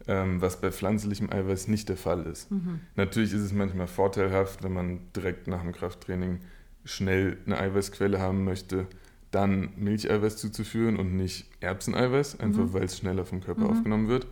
ähm, 0.08 0.42
was 0.42 0.62
bei 0.62 0.72
pflanzlichem 0.72 1.32
Eiweiß 1.32 1.68
nicht 1.68 1.90
der 1.90 1.98
Fall 1.98 2.26
ist. 2.26 2.52
Mhm. 2.52 2.82
Natürlich 2.96 3.34
ist 3.34 3.42
es 3.42 3.54
manchmal 3.54 3.88
vorteilhaft, 3.88 4.64
wenn 4.64 4.74
man 4.74 5.00
direkt 5.16 5.48
nach 5.48 5.62
dem 5.62 5.72
Krafttraining 5.72 6.40
schnell 6.84 7.38
eine 7.46 7.60
Eiweißquelle 7.60 8.20
haben 8.20 8.44
möchte, 8.44 8.88
dann 9.32 9.72
Milcheiweiß 9.76 10.38
zuzuführen 10.38 10.98
und 10.98 11.16
nicht 11.16 11.50
Erbseneiweiß, 11.60 12.40
einfach 12.40 12.64
mhm. 12.64 12.74
weil 12.74 12.84
es 12.84 12.98
schneller 12.98 13.26
vom 13.26 13.42
Körper 13.42 13.66
mhm. 13.66 13.70
aufgenommen 13.70 14.08
wird. 14.08 14.28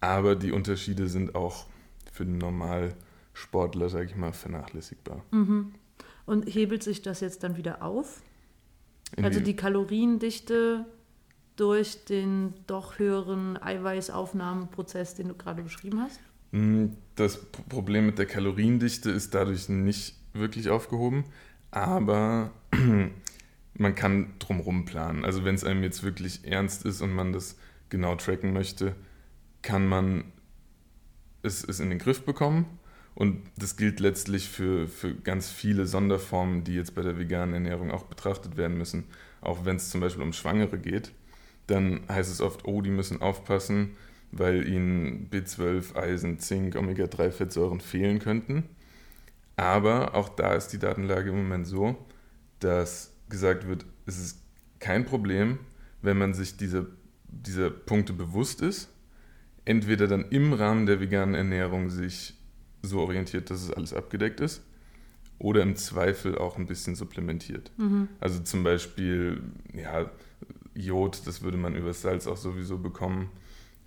Aber 0.00 0.36
die 0.36 0.52
Unterschiede 0.52 1.08
sind 1.08 1.34
auch 1.34 1.66
für 2.12 2.24
den 2.24 2.38
Normalsportler, 3.38 3.88
sage 3.88 4.06
ich 4.06 4.16
mal, 4.16 4.32
vernachlässigbar. 4.32 5.24
Mhm. 5.30 5.74
Und 6.26 6.46
hebelt 6.46 6.82
sich 6.82 7.02
das 7.02 7.20
jetzt 7.20 7.42
dann 7.42 7.56
wieder 7.56 7.82
auf? 7.82 8.22
In 9.16 9.24
also 9.24 9.40
die, 9.40 9.56
Kaloriendichte 9.56 10.84
durch 11.56 12.04
den 12.04 12.54
doch 12.66 12.98
höheren 12.98 13.56
Eiweißaufnahmeprozess, 13.56 15.14
den 15.14 15.28
du 15.28 15.34
gerade 15.34 15.62
beschrieben 15.62 16.00
hast? 16.02 16.20
Mm, 16.52 16.88
das 17.14 17.42
Problem 17.68 18.06
mit 18.06 18.18
der 18.18 18.26
Kaloriendichte 18.26 19.10
ist 19.10 19.34
dadurch 19.34 19.68
nicht 19.68 20.16
wirklich 20.34 20.68
aufgehoben, 20.68 21.24
aber 21.70 22.50
man 23.74 23.94
kann 23.94 24.34
drumherum 24.38 24.84
planen. 24.84 25.24
Also 25.24 25.44
wenn 25.44 25.54
es 25.54 25.64
einem 25.64 25.82
jetzt 25.82 26.02
wirklich 26.02 26.44
ernst 26.44 26.84
ist 26.84 27.00
und 27.00 27.14
man 27.14 27.32
das 27.32 27.56
genau 27.88 28.14
tracken 28.16 28.52
möchte, 28.52 28.94
kann 29.62 29.86
man 29.86 30.24
es, 31.42 31.64
es 31.64 31.80
in 31.80 31.88
den 31.88 31.98
Griff 31.98 32.24
bekommen. 32.26 32.66
Und 33.18 33.42
das 33.56 33.76
gilt 33.76 33.98
letztlich 33.98 34.48
für, 34.48 34.86
für 34.86 35.12
ganz 35.12 35.50
viele 35.50 35.86
Sonderformen, 35.86 36.62
die 36.62 36.76
jetzt 36.76 36.94
bei 36.94 37.02
der 37.02 37.18
veganen 37.18 37.52
Ernährung 37.52 37.90
auch 37.90 38.04
betrachtet 38.04 38.56
werden 38.56 38.78
müssen. 38.78 39.06
Auch 39.40 39.64
wenn 39.64 39.74
es 39.74 39.90
zum 39.90 40.00
Beispiel 40.00 40.22
um 40.22 40.32
Schwangere 40.32 40.78
geht, 40.78 41.10
dann 41.66 42.02
heißt 42.08 42.30
es 42.30 42.40
oft, 42.40 42.64
oh, 42.64 42.80
die 42.80 42.92
müssen 42.92 43.20
aufpassen, 43.20 43.96
weil 44.30 44.68
ihnen 44.68 45.28
B12, 45.30 45.96
Eisen, 45.96 46.38
Zink, 46.38 46.76
Omega-3-Fettsäuren 46.76 47.80
fehlen 47.80 48.20
könnten. 48.20 48.68
Aber 49.56 50.14
auch 50.14 50.28
da 50.28 50.54
ist 50.54 50.68
die 50.68 50.78
Datenlage 50.78 51.30
im 51.30 51.38
Moment 51.38 51.66
so, 51.66 51.96
dass 52.60 53.12
gesagt 53.28 53.66
wird, 53.66 53.84
es 54.06 54.18
ist 54.18 54.42
kein 54.78 55.04
Problem, 55.04 55.58
wenn 56.02 56.18
man 56.18 56.34
sich 56.34 56.56
diese, 56.56 56.86
dieser 57.24 57.68
Punkte 57.68 58.12
bewusst 58.12 58.62
ist 58.62 58.90
entweder 59.68 60.06
dann 60.06 60.24
im 60.30 60.54
Rahmen 60.54 60.86
der 60.86 60.98
veganen 60.98 61.34
Ernährung 61.34 61.90
sich 61.90 62.37
so 62.82 63.00
orientiert, 63.00 63.50
dass 63.50 63.62
es 63.62 63.72
alles 63.72 63.92
abgedeckt 63.92 64.40
ist, 64.40 64.62
oder 65.38 65.62
im 65.62 65.76
Zweifel 65.76 66.36
auch 66.36 66.56
ein 66.56 66.66
bisschen 66.66 66.94
supplementiert. 66.94 67.70
Mhm. 67.76 68.08
Also 68.20 68.40
zum 68.40 68.64
Beispiel, 68.64 69.42
ja, 69.72 70.10
Jod, 70.74 71.26
das 71.26 71.42
würde 71.42 71.56
man 71.56 71.74
über 71.74 71.92
Salz 71.92 72.26
auch 72.26 72.36
sowieso 72.36 72.78
bekommen. 72.78 73.30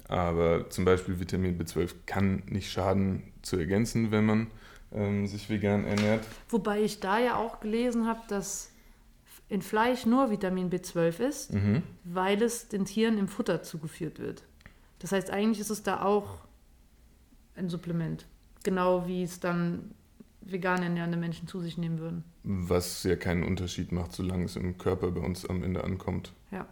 Aber 0.08 0.70
zum 0.70 0.84
Beispiel 0.84 1.20
Vitamin 1.20 1.58
B12 1.58 1.92
kann 2.06 2.44
nicht 2.48 2.70
schaden 2.70 3.24
zu 3.42 3.58
ergänzen, 3.58 4.12
wenn 4.12 4.26
man 4.26 4.48
ähm, 4.92 5.26
sich 5.26 5.50
vegan 5.50 5.86
ernährt. 5.86 6.26
Wobei 6.50 6.82
ich 6.82 7.00
da 7.00 7.20
ja 7.20 7.38
auch 7.38 7.60
gelesen 7.62 8.08
habe, 8.08 8.22
dass 8.28 8.72
in 9.48 9.62
Fleisch 9.62 10.06
nur 10.06 10.32
Vitamin 10.32 10.70
B12 10.70 11.20
ist, 11.20 11.54
mhm. 11.54 11.84
weil 12.04 12.42
es 12.42 12.68
den 12.68 12.86
Tieren 12.86 13.18
im 13.18 13.28
Futter 13.28 13.64
zugeführt 13.64 14.20
wird. 14.20 14.44
Das 15.00 15.12
heißt, 15.12 15.30
eigentlich 15.30 15.60
ist 15.60 15.70
es 15.70 15.84
da 15.84 16.04
auch 16.04 16.40
ein 17.56 17.70
Supplement. 17.70 18.26
Genau 18.64 19.08
wie 19.08 19.24
es 19.24 19.40
dann 19.40 19.92
vegan 20.42 20.84
ernährende 20.84 21.18
Menschen 21.18 21.48
zu 21.48 21.62
sich 21.62 21.78
nehmen 21.78 22.00
würden. 22.00 22.24
Was 22.44 23.04
ja 23.04 23.16
keinen 23.16 23.44
Unterschied 23.44 23.92
macht, 23.92 24.14
solange 24.14 24.46
es 24.46 24.56
im 24.56 24.78
Körper 24.78 25.12
bei 25.12 25.22
uns 25.22 25.46
am 25.46 25.64
Ende 25.64 25.84
ankommt. 25.84 26.34
Ja. 26.52 26.68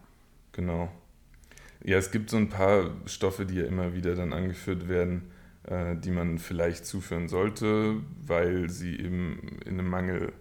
Genau. 0.51 0.89
Ja, 1.83 1.97
es 1.97 2.11
gibt 2.11 2.29
so 2.29 2.37
ein 2.37 2.49
paar 2.49 2.91
Stoffe, 3.05 3.45
die 3.45 3.55
ja 3.55 3.65
immer 3.65 3.93
wieder 3.93 4.15
dann 4.15 4.33
angeführt 4.33 4.89
werden, 4.89 5.31
äh, 5.63 5.95
die 5.95 6.11
man 6.11 6.39
vielleicht 6.39 6.85
zuführen 6.85 7.29
sollte, 7.29 7.97
weil 8.25 8.69
sie 8.69 8.99
eben 8.99 9.59
in 9.65 9.79
einem 9.79 9.89
Mangel 9.89 10.33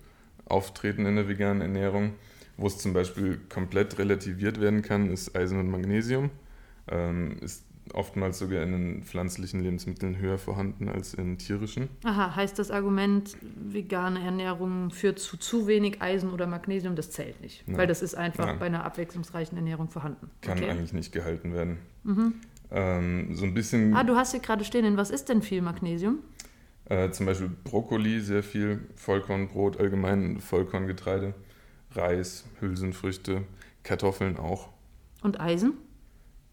auftreten 0.47 1.07
in 1.07 1.17
der 1.17 1.29
veganen 1.29 1.61
Ernährung. 1.61 2.15
Wo 2.57 2.67
es 2.67 2.79
zum 2.79 2.93
Beispiel 2.93 3.39
komplett 3.49 3.99
relativiert 3.99 4.61
werden 4.61 4.83
kann, 4.83 5.11
ist 5.11 5.37
Eisen 5.37 5.61
und 5.61 5.71
Magnesium. 5.71 6.31
Ähm, 6.89 7.39
ist 7.41 7.65
oftmals 7.95 8.39
sogar 8.39 8.63
in 8.63 8.73
den 8.73 9.03
pflanzlichen 9.03 9.61
Lebensmitteln 9.61 10.19
höher 10.19 10.39
vorhanden 10.39 10.89
als 10.89 11.15
in 11.15 11.39
tierischen. 11.39 11.89
Aha, 12.05 12.35
heißt 12.37 12.59
das 12.59 12.71
Argument, 12.71 13.37
vegane 13.57 14.21
Ernährung 14.21 14.91
führt 14.91 15.19
zu 15.19 15.37
zu 15.37 15.67
wenig 15.67 16.03
Eisen 16.03 16.31
oder 16.31 16.47
Magnesium, 16.47 16.97
das 16.97 17.11
zählt 17.11 17.41
nicht, 17.41 17.67
Nein. 17.67 17.79
weil 17.79 17.87
das 17.87 18.03
ist 18.03 18.15
einfach 18.15 18.47
Nein. 18.47 18.59
bei 18.59 18.67
einer 18.67 18.85
abwechslungsreichen 18.85 19.57
Ernährung 19.57 19.89
vorhanden. 19.89 20.31
Kann 20.41 20.59
okay. 20.59 20.71
eigentlich 20.71 20.93
nicht 20.93 21.13
gehalten 21.13 21.55
werden. 21.55 21.79
Mhm. 22.05 22.35
Ähm, 22.71 23.35
so 23.35 23.45
ein 23.45 23.55
bisschen. 23.55 23.95
Ah, 23.95 24.05
du 24.05 24.17
hast 24.17 24.33
hier 24.33 24.41
gerade 24.41 24.65
stehen, 24.65 24.85
in 24.85 24.97
was 24.97 25.11
ist 25.11 25.29
denn 25.29 25.43
viel 25.43 25.63
Magnesium? 25.63 26.19
Äh, 26.87 27.11
zum 27.11 27.27
Beispiel 27.27 27.51
Brokkoli, 27.65 28.21
sehr 28.21 28.43
viel, 28.43 28.81
Vollkornbrot, 28.97 29.79
allgemein 29.79 30.41
Vollkorngetreide, 30.41 31.35
Reis, 31.93 32.45
Hülsenfrüchte, 32.61 33.43
Kartoffeln 33.83 34.39
auch. 34.39 34.71
Und 35.23 35.41
Eisen? 35.41 35.75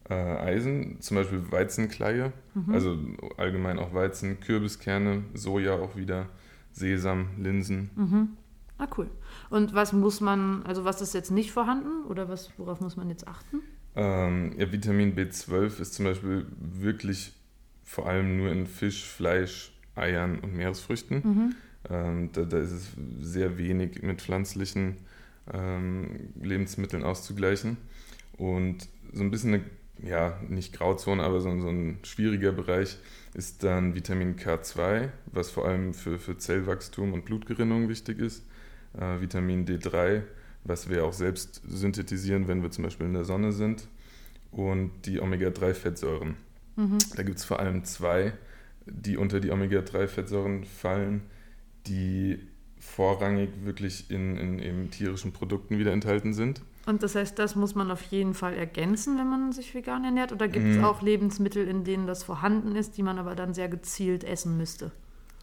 Äh, 0.10 0.14
Eisen, 0.14 1.02
zum 1.02 1.18
Beispiel 1.18 1.52
Weizenkleie, 1.52 2.32
mhm. 2.54 2.74
also 2.74 2.98
allgemein 3.38 3.80
auch 3.80 3.94
Weizen, 3.94 4.40
Kürbiskerne, 4.40 5.24
Soja 5.34 5.74
auch 5.74 5.96
wieder, 5.96 6.28
Sesam, 6.72 7.30
Linsen. 7.38 7.90
Mhm. 7.96 8.30
Ah, 8.78 8.88
cool. 8.98 9.10
Und 9.50 9.74
was 9.74 9.94
muss 9.94 10.22
man, 10.22 10.64
also 10.64 10.84
was 10.84 11.02
ist 11.02 11.14
jetzt 11.14 11.32
nicht 11.32 11.52
vorhanden 11.52 12.06
oder 12.10 12.28
was, 12.28 12.52
worauf 12.58 12.82
muss 12.82 12.98
man 12.98 13.10
jetzt 13.10 13.28
achten? 13.28 13.62
Ähm, 13.96 14.54
ja, 14.58 14.72
Vitamin 14.72 15.16
B12 15.16 15.80
ist 15.80 15.94
zum 15.94 16.06
Beispiel 16.06 16.46
wirklich 16.60 17.34
vor 17.84 18.08
allem 18.08 18.38
nur 18.38 18.52
in 18.52 18.68
Fisch, 18.68 19.06
Fleisch, 19.06 19.72
Eiern 19.96 20.40
und 20.40 20.54
Meeresfrüchten. 20.54 21.22
Mhm. 21.24 21.56
Ähm, 21.90 22.30
da, 22.34 22.44
da, 22.44 22.58
ist 22.58 22.72
es 22.72 22.92
sehr 23.22 23.58
wenig 23.58 24.02
mit 24.02 24.22
pflanzlichen 24.22 24.98
ähm, 25.54 26.32
Lebensmitteln 26.42 27.04
auszugleichen. 27.04 27.78
Und 28.38 28.90
so 29.14 29.24
ein 29.24 29.32
bisschen 29.32 29.54
eine 29.54 29.64
ja, 30.04 30.40
nicht 30.48 30.74
Grauzone, 30.74 31.24
aber 31.24 31.42
so, 31.42 31.60
so, 31.60 31.70
ein 31.70 32.00
schwieriger 32.04 32.52
Bereich 32.52 32.98
ist 33.34 33.64
dann 33.64 33.96
Vitamin 33.96 34.36
K2, 34.36 35.10
was 35.26 35.50
vor 35.52 35.66
allem 35.68 35.94
für, 35.94 36.20
für 36.20 36.38
Zellwachstum 36.38 37.14
und 37.14 37.26
Blutgerinnung 37.26 37.90
wichtig 37.90 38.20
ist. 38.20 38.46
Äh, 38.98 39.22
Vitamin 39.22 39.66
D3, 39.66 40.24
was 40.64 40.90
wir 40.90 41.06
auch 41.06 41.14
selbst 41.14 41.62
synthetisieren, 41.68 42.48
wenn 42.48 42.62
wir 42.62 42.72
zum 42.72 42.84
Beispiel 42.84 43.08
in 43.08 43.14
der 43.14 43.26
Sonne 43.26 43.52
sind. 43.52 43.88
Und 44.52 44.92
die 45.06 45.20
Omega-3-Fettsäuren. 45.20 46.38
Mhm. 46.78 46.98
Da 47.16 47.24
gibt 47.24 47.40
es 47.40 47.46
vor 47.46 47.60
allem 47.60 47.84
zwei, 47.84 48.34
die 48.86 49.18
unter 49.18 49.40
die 49.40 49.52
Omega-3-Fettsäuren 49.52 50.64
fallen, 50.64 51.24
die 51.88 52.40
vorrangig 52.80 53.50
wirklich 53.64 54.10
in, 54.12 54.38
in 54.38 54.60
eben 54.60 54.92
tierischen 54.92 55.34
Produkten 55.34 55.78
wieder 55.78 55.92
enthalten 55.92 56.34
sind. 56.34 56.62
Und 56.86 57.02
das 57.02 57.16
heißt, 57.16 57.38
das 57.40 57.56
muss 57.56 57.74
man 57.74 57.90
auf 57.90 58.02
jeden 58.04 58.34
Fall 58.34 58.54
ergänzen, 58.54 59.18
wenn 59.18 59.28
man 59.28 59.52
sich 59.52 59.74
vegan 59.74 60.04
ernährt? 60.04 60.32
Oder 60.32 60.48
gibt 60.48 60.68
es 60.68 60.78
mm. 60.78 60.84
auch 60.84 61.02
Lebensmittel, 61.02 61.68
in 61.68 61.84
denen 61.84 62.06
das 62.06 62.24
vorhanden 62.24 62.76
ist, 62.76 62.98
die 62.98 63.04
man 63.04 63.18
aber 63.18 63.36
dann 63.36 63.54
sehr 63.54 63.70
gezielt 63.70 64.24
essen 64.24 64.58
müsste? 64.58 64.92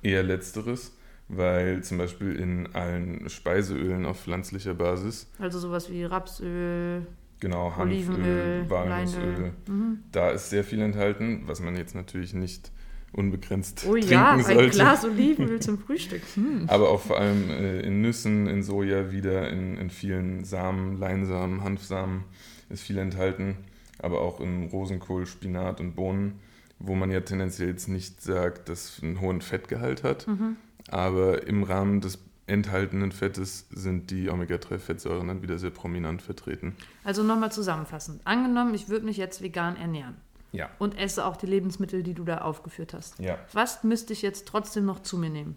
Eher 0.03 0.23
letzteres, 0.23 0.97
weil 1.29 1.83
zum 1.83 1.99
Beispiel 1.99 2.37
in 2.37 2.75
allen 2.75 3.29
Speiseölen 3.29 4.07
auf 4.07 4.21
pflanzlicher 4.21 4.75
Basis. 4.75 5.31
Also 5.39 5.59
sowas 5.59 5.91
wie 5.91 6.05
Rapsöl, 6.05 7.07
genau, 7.41 7.75
Hanföl, 7.77 8.65
Walnussöl. 8.69 9.53
Mhm. 9.67 9.99
Da 10.13 10.31
ist 10.31 10.51
sehr 10.51 10.63
viel 10.63 10.81
enthalten, 10.81 11.43
was 11.47 11.61
man 11.61 11.77
jetzt 11.77 11.95
natürlich 11.95 12.35
nicht 12.35 12.71
unbegrenzt 13.13 13.85
oh, 13.87 13.93
trinken 13.93 14.11
ja, 14.11 14.39
sollte. 14.39 14.61
ein 14.61 14.71
Glas 14.71 15.05
Olivenöl 15.05 15.61
zum 15.61 15.79
Frühstück. 15.79 16.23
Hm. 16.35 16.65
Aber 16.69 16.91
auch 16.91 17.01
vor 17.01 17.19
allem 17.19 17.51
äh, 17.51 17.81
in 17.81 18.01
Nüssen, 18.01 18.47
in 18.47 18.63
Soja 18.63 19.13
wieder, 19.13 19.51
in, 19.51 19.77
in 19.77 19.91
vielen 19.91 20.45
Samen, 20.45 20.99
Leinsamen, 20.99 21.63
Hanfsamen 21.63 22.25
ist 22.71 22.83
viel 22.83 22.99
enthalten. 22.99 23.57
Aber 23.99 24.21
auch 24.23 24.41
in 24.41 24.67
Rosenkohl, 24.67 25.27
Spinat 25.27 25.81
und 25.81 25.95
Bohnen, 25.95 26.41
wo 26.79 26.95
man 26.95 27.11
ja 27.11 27.21
tendenziell 27.21 27.69
jetzt 27.69 27.89
nicht 27.89 28.21
sagt, 28.21 28.69
dass 28.69 28.97
es 28.97 29.03
einen 29.03 29.21
hohen 29.21 29.43
Fettgehalt 29.43 30.03
hat. 30.03 30.27
Mhm. 30.27 30.57
Aber 30.89 31.47
im 31.47 31.63
Rahmen 31.63 32.01
des 32.01 32.19
enthaltenen 32.47 33.13
Fettes 33.13 33.69
sind 33.71 34.11
die 34.11 34.29
Omega-3-Fettsäuren 34.29 35.29
dann 35.29 35.43
wieder 35.43 35.59
sehr 35.59 35.71
prominent 35.71 36.23
vertreten. 36.23 36.75
Also 37.05 37.23
nochmal 37.23 37.53
zusammenfassend. 37.53 38.27
Angenommen, 38.27 38.75
ich 38.75 38.89
würde 38.89 39.07
mich 39.07 39.17
jetzt 39.17 39.43
vegan 39.43 39.77
ernähren 39.77 40.17
Ja. 40.53 40.71
und 40.79 40.99
esse 40.99 41.25
auch 41.25 41.37
die 41.37 41.47
Lebensmittel, 41.47 42.03
die 42.03 42.13
du 42.15 42.25
da 42.25 42.39
aufgeführt 42.43 42.93
hast. 42.95 43.19
Ja. 43.19 43.39
Was 43.55 43.85
müsste 43.85 44.13
ich 44.13 44.21
jetzt 44.23 44.47
trotzdem 44.47 44.85
noch 44.85 45.01
zu 45.01 45.17
mir 45.17 45.31
nehmen? 45.31 45.57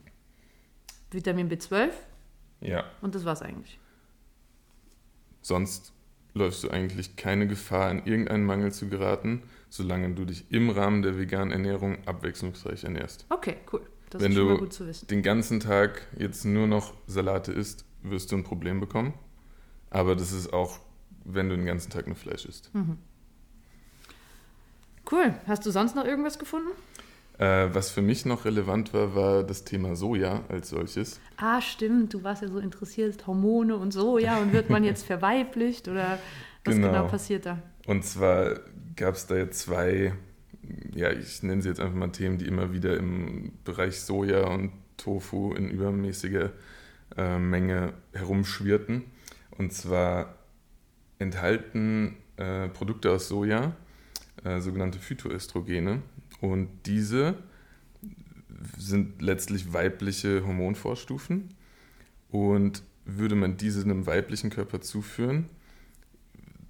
Vitamin 1.12 1.50
B12 1.50 1.90
Ja. 2.62 2.86
und 3.02 3.14
das 3.14 3.26
war's 3.26 3.42
eigentlich. 3.42 3.80
Sonst 5.42 5.94
läufst 6.34 6.64
du 6.64 6.70
eigentlich 6.70 7.16
keine 7.16 7.48
Gefahr, 7.48 7.92
in 7.92 8.06
irgendeinen 8.06 8.46
Mangel 8.46 8.72
zu 8.72 8.90
geraten, 8.90 9.44
solange 9.70 10.14
du 10.14 10.26
dich 10.26 10.52
im 10.52 10.70
Rahmen 10.70 11.02
der 11.02 11.18
veganen 11.18 11.52
Ernährung 11.52 11.98
abwechslungsreich 12.06 12.84
ernährst. 12.84 13.26
Okay, 13.30 13.58
cool. 13.72 13.82
Das 14.10 14.22
Wenn 14.22 14.32
ist 14.32 14.38
schon 14.38 14.48
du 14.48 14.54
mal 14.54 14.60
gut 14.60 14.74
zu 14.74 14.88
wissen. 14.88 15.08
Den 15.08 15.22
ganzen 15.24 15.60
Tag 15.60 16.08
jetzt 16.18 16.46
nur 16.46 16.68
noch 16.68 16.94
Salate 17.08 17.52
isst, 17.52 17.86
wirst 18.02 18.32
du 18.32 18.38
ein 18.38 18.44
Problem 18.44 18.80
bekommen. 18.80 19.14
Aber 19.90 20.16
das 20.16 20.32
ist 20.32 20.54
auch, 20.54 20.80
wenn 21.24 21.50
du 21.50 21.56
den 21.56 21.66
ganzen 21.66 21.90
Tag 21.90 22.08
nur 22.08 22.16
Fleisch 22.16 22.46
isst. 22.46 22.70
Hm. 22.74 22.98
Cool. 25.12 25.34
Hast 25.48 25.66
du 25.66 25.72
sonst 25.72 25.96
noch 25.96 26.06
irgendwas 26.06 26.40
gefunden? 26.40 26.70
Äh, 27.38 27.68
was 27.74 27.90
für 27.92 28.02
mich 28.02 28.26
noch 28.26 28.46
relevant 28.46 28.94
war, 28.94 29.14
war 29.14 29.44
das 29.44 29.66
Thema 29.66 29.96
Soja 29.96 30.44
als 30.48 30.70
solches. 30.70 31.20
Ah, 31.38 31.62
stimmt. 31.62 32.14
Du 32.14 32.24
warst 32.24 32.42
ja 32.42 32.48
so 32.48 32.60
interessiert, 32.60 33.28
Hormone 33.28 33.76
und 33.76 33.92
so, 33.92 34.18
ja. 34.18 34.38
Und 34.38 34.54
wird 34.54 34.70
man 34.70 34.84
jetzt 34.84 35.06
verweiblicht 35.06 35.88
oder 35.88 36.18
was 36.64 36.76
genau, 36.76 36.88
Genau. 36.92 37.08
passiert 37.08 37.46
da? 37.46 37.60
Und 37.88 38.06
zwar 38.06 38.60
gab 38.96 39.16
es 39.16 39.28
da 39.28 39.36
jetzt 39.36 39.60
zwei, 39.60 40.14
ja, 40.94 41.12
ich 41.12 41.44
nenne 41.44 41.62
sie 41.62 41.70
jetzt 41.70 41.80
einfach 41.82 41.96
mal 41.96 42.08
Themen, 42.10 42.38
die 42.38 42.48
immer 42.48 42.72
wieder 42.72 42.98
im 42.98 43.52
Bereich 43.66 44.00
Soja 44.00 44.48
und 44.48 44.72
Tofu 44.98 45.54
in 45.54 45.70
übermäßiger 45.70 46.52
äh, 47.18 47.38
Menge 47.38 47.94
herumschwirrten. 48.14 49.04
Und 49.58 49.74
zwar 49.74 50.36
enthalten 51.20 52.16
äh, 52.38 52.70
Produkte 52.70 53.12
aus 53.12 53.28
Soja 53.28 53.74
äh, 54.44 54.60
sogenannte 54.60 55.00
Phytoöstrogene. 55.00 56.02
Und 56.42 56.70
diese 56.86 57.36
sind 58.78 59.22
letztlich 59.22 59.74
weibliche 59.74 60.46
Hormonvorstufen. 60.46 61.54
Und 62.30 62.84
würde 63.06 63.36
man 63.36 63.58
diese 63.58 63.84
einem 63.84 64.08
weiblichen 64.08 64.50
Körper 64.50 64.82
zuführen, 64.82 65.46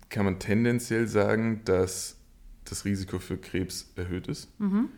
kann 0.10 0.26
man 0.26 0.40
tendenziell 0.40 1.08
sagen, 1.08 1.62
dass 1.66 2.18
das 2.66 2.86
Risiko 2.86 3.20
für 3.20 3.38
Krebs 3.38 3.92
erhöht 3.96 4.28
ist. 4.28 4.50
Mhm. 4.60 4.90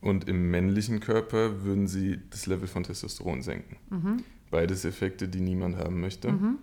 Und 0.00 0.28
im 0.28 0.50
männlichen 0.50 1.00
Körper 1.00 1.64
würden 1.64 1.86
sie 1.86 2.20
das 2.30 2.46
Level 2.46 2.68
von 2.68 2.82
Testosteron 2.82 3.42
senken. 3.42 3.76
Mhm. 3.90 4.24
Beides 4.50 4.84
Effekte, 4.84 5.28
die 5.28 5.40
niemand 5.40 5.76
haben 5.76 6.00
möchte. 6.00 6.32
Mhm. 6.32 6.58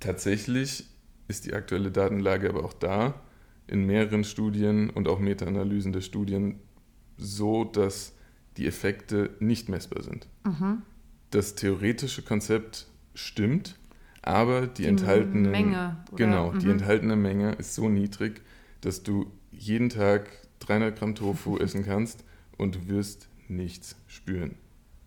Tatsächlich 0.00 0.86
ist 1.28 1.46
die 1.46 1.54
aktuelle 1.54 1.90
Datenlage 1.90 2.48
aber 2.48 2.64
auch 2.64 2.74
da 2.74 3.20
in 3.66 3.84
mehreren 3.86 4.24
Studien 4.24 4.90
und 4.90 5.08
auch 5.08 5.18
Meta-Analysen 5.18 5.92
der 5.92 6.00
Studien 6.00 6.60
so, 7.16 7.64
dass 7.64 8.14
die 8.56 8.66
Effekte 8.66 9.30
nicht 9.40 9.68
messbar 9.68 10.02
sind. 10.02 10.28
Mhm. 10.44 10.82
Das 11.30 11.54
theoretische 11.54 12.22
Konzept 12.22 12.86
stimmt, 13.14 13.78
aber 14.22 14.66
die, 14.66 14.86
enthaltene 14.86 15.48
Menge. 15.50 15.96
Genau, 16.16 16.52
die 16.52 16.66
Mhm. 16.66 16.72
enthaltene 16.72 17.16
Menge 17.16 17.52
ist 17.52 17.74
so 17.74 17.88
niedrig, 17.88 18.42
dass 18.80 19.02
du 19.02 19.26
jeden 19.50 19.88
Tag 19.88 20.30
300 20.60 20.96
Gramm 20.98 21.14
Tofu 21.14 21.58
essen 21.58 21.84
kannst 21.84 22.24
und 22.56 22.74
du 22.76 22.88
wirst 22.88 23.28
nichts 23.48 23.96
spüren. 24.06 24.54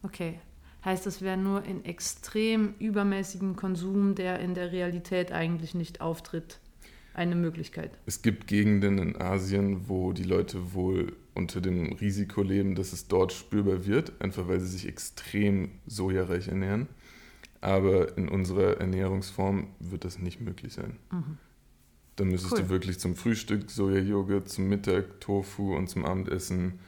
Okay. 0.04 0.40
Heißt, 0.86 1.06
das 1.06 1.22
wäre 1.22 1.36
nur 1.38 1.66
in 1.66 1.84
extrem 1.84 2.74
übermäßigem 2.80 3.58
Konsum, 3.58 4.16
der 4.16 4.40
in 4.40 4.54
der 4.54 4.72
Realität 4.72 5.32
eigentlich 5.34 5.76
nicht 5.76 6.00
auftritt, 6.00 6.60
eine 7.14 7.36
Möglichkeit. 7.36 7.92
Es 8.06 8.22
gibt 8.22 8.48
Gegenden 8.48 8.98
in 8.98 9.20
Asien, 9.22 9.88
wo 9.90 10.14
die 10.14 10.24
Leute 10.24 10.74
wohl 10.74 11.16
unter 11.36 11.62
dem 11.62 11.94
Risiko 11.94 12.42
leben, 12.42 12.76
dass 12.76 12.94
es 12.94 13.08
dort 13.08 13.34
spürbar 13.34 13.86
wird, 13.86 14.14
einfach 14.22 14.48
weil 14.48 14.60
sie 14.60 14.68
sich 14.68 14.88
extrem 14.88 15.72
sojareich 15.86 16.48
ernähren. 16.48 16.88
Aber 17.62 18.18
in 18.18 18.30
unserer 18.30 18.78
Ernährungsform 18.80 19.68
wird 19.80 20.06
das 20.06 20.20
nicht 20.20 20.40
möglich 20.40 20.74
sein. 20.74 20.98
Mhm. 21.12 21.38
Dann 22.16 22.28
müsstest 22.30 22.54
Cool. 22.54 22.64
du 22.64 22.70
wirklich 22.70 23.00
zum 23.00 23.16
Frühstück 23.16 23.70
Sojajoghurt, 23.70 24.50
zum 24.50 24.68
Mittag 24.68 25.20
Tofu 25.22 25.76
und 25.76 25.88
zum 25.90 26.06
Abendessen 26.06 26.80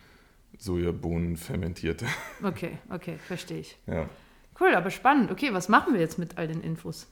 Sojabohnen 0.58 1.38
fermentierte. 1.38 2.06
Okay, 2.44 2.78
okay, 2.90 3.18
verstehe 3.26 3.60
ich. 3.60 3.78
Ja. 3.88 4.10
Cool, 4.60 4.76
aber 4.76 4.92
spannend. 4.92 5.32
Okay, 5.32 5.54
was 5.54 5.70
machen 5.70 5.94
wir 5.94 6.02
jetzt 6.02 6.20
mit 6.20 6.38
all 6.38 6.48
den 6.48 6.62
Infos? 6.62 7.08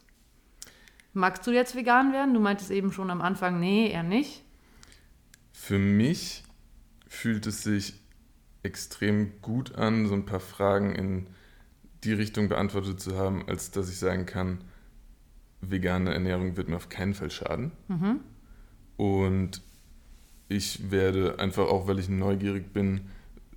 Magst 1.13 1.45
du 1.48 1.52
jetzt 1.52 1.76
vegan 1.76 2.13
werden? 2.13 2.34
Du 2.34 2.39
meintest 2.39 2.72
eben 2.72 2.91
schon 2.91 3.10
am 3.10 3.22
Anfang, 3.22 3.60
nee, 3.60 3.89
eher 3.89 4.04
nicht. 4.04 4.43
Für 5.52 5.80
mich 5.80 6.43
fühlt 7.08 7.48
es 7.48 7.63
sich 7.63 7.95
extrem 8.63 9.41
gut 9.41 9.76
an, 9.76 10.08
so 10.08 10.13
ein 10.13 10.26
paar 10.26 10.39
Fragen 10.39 10.93
in 10.93 11.28
die 12.04 12.13
Richtung 12.13 12.48
beantwortet 12.48 13.02
zu 13.02 13.17
haben, 13.17 13.48
als 13.48 13.72
dass 13.72 13.89
ich 13.89 13.98
sagen 13.98 14.26
kann, 14.26 14.63
vegane 15.62 16.13
Ernährung 16.13 16.56
wird 16.56 16.69
mir 16.69 16.78
auf 16.78 16.89
keinen 16.89 17.13
Fall 17.13 17.32
schaden. 17.32 17.72
Mhm. 17.88 18.19
Und 18.98 19.62
ich 20.48 20.91
werde 20.91 21.39
einfach 21.39 21.67
auch, 21.67 21.88
weil 21.88 22.00
ich 22.00 22.10
neugierig 22.10 22.74
bin, 22.74 23.02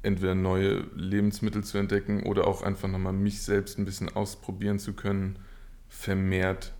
entweder 0.02 0.34
neue 0.34 0.84
Lebensmittel 0.94 1.62
zu 1.62 1.78
entdecken 1.78 2.24
oder 2.24 2.46
auch 2.46 2.62
einfach 2.62 2.88
nochmal 2.88 3.12
mich 3.12 3.42
selbst 3.42 3.78
ein 3.78 3.84
bisschen 3.84 4.08
ausprobieren 4.08 4.78
zu 4.78 4.94
können, 4.94 5.38
vermehrt 5.88 6.74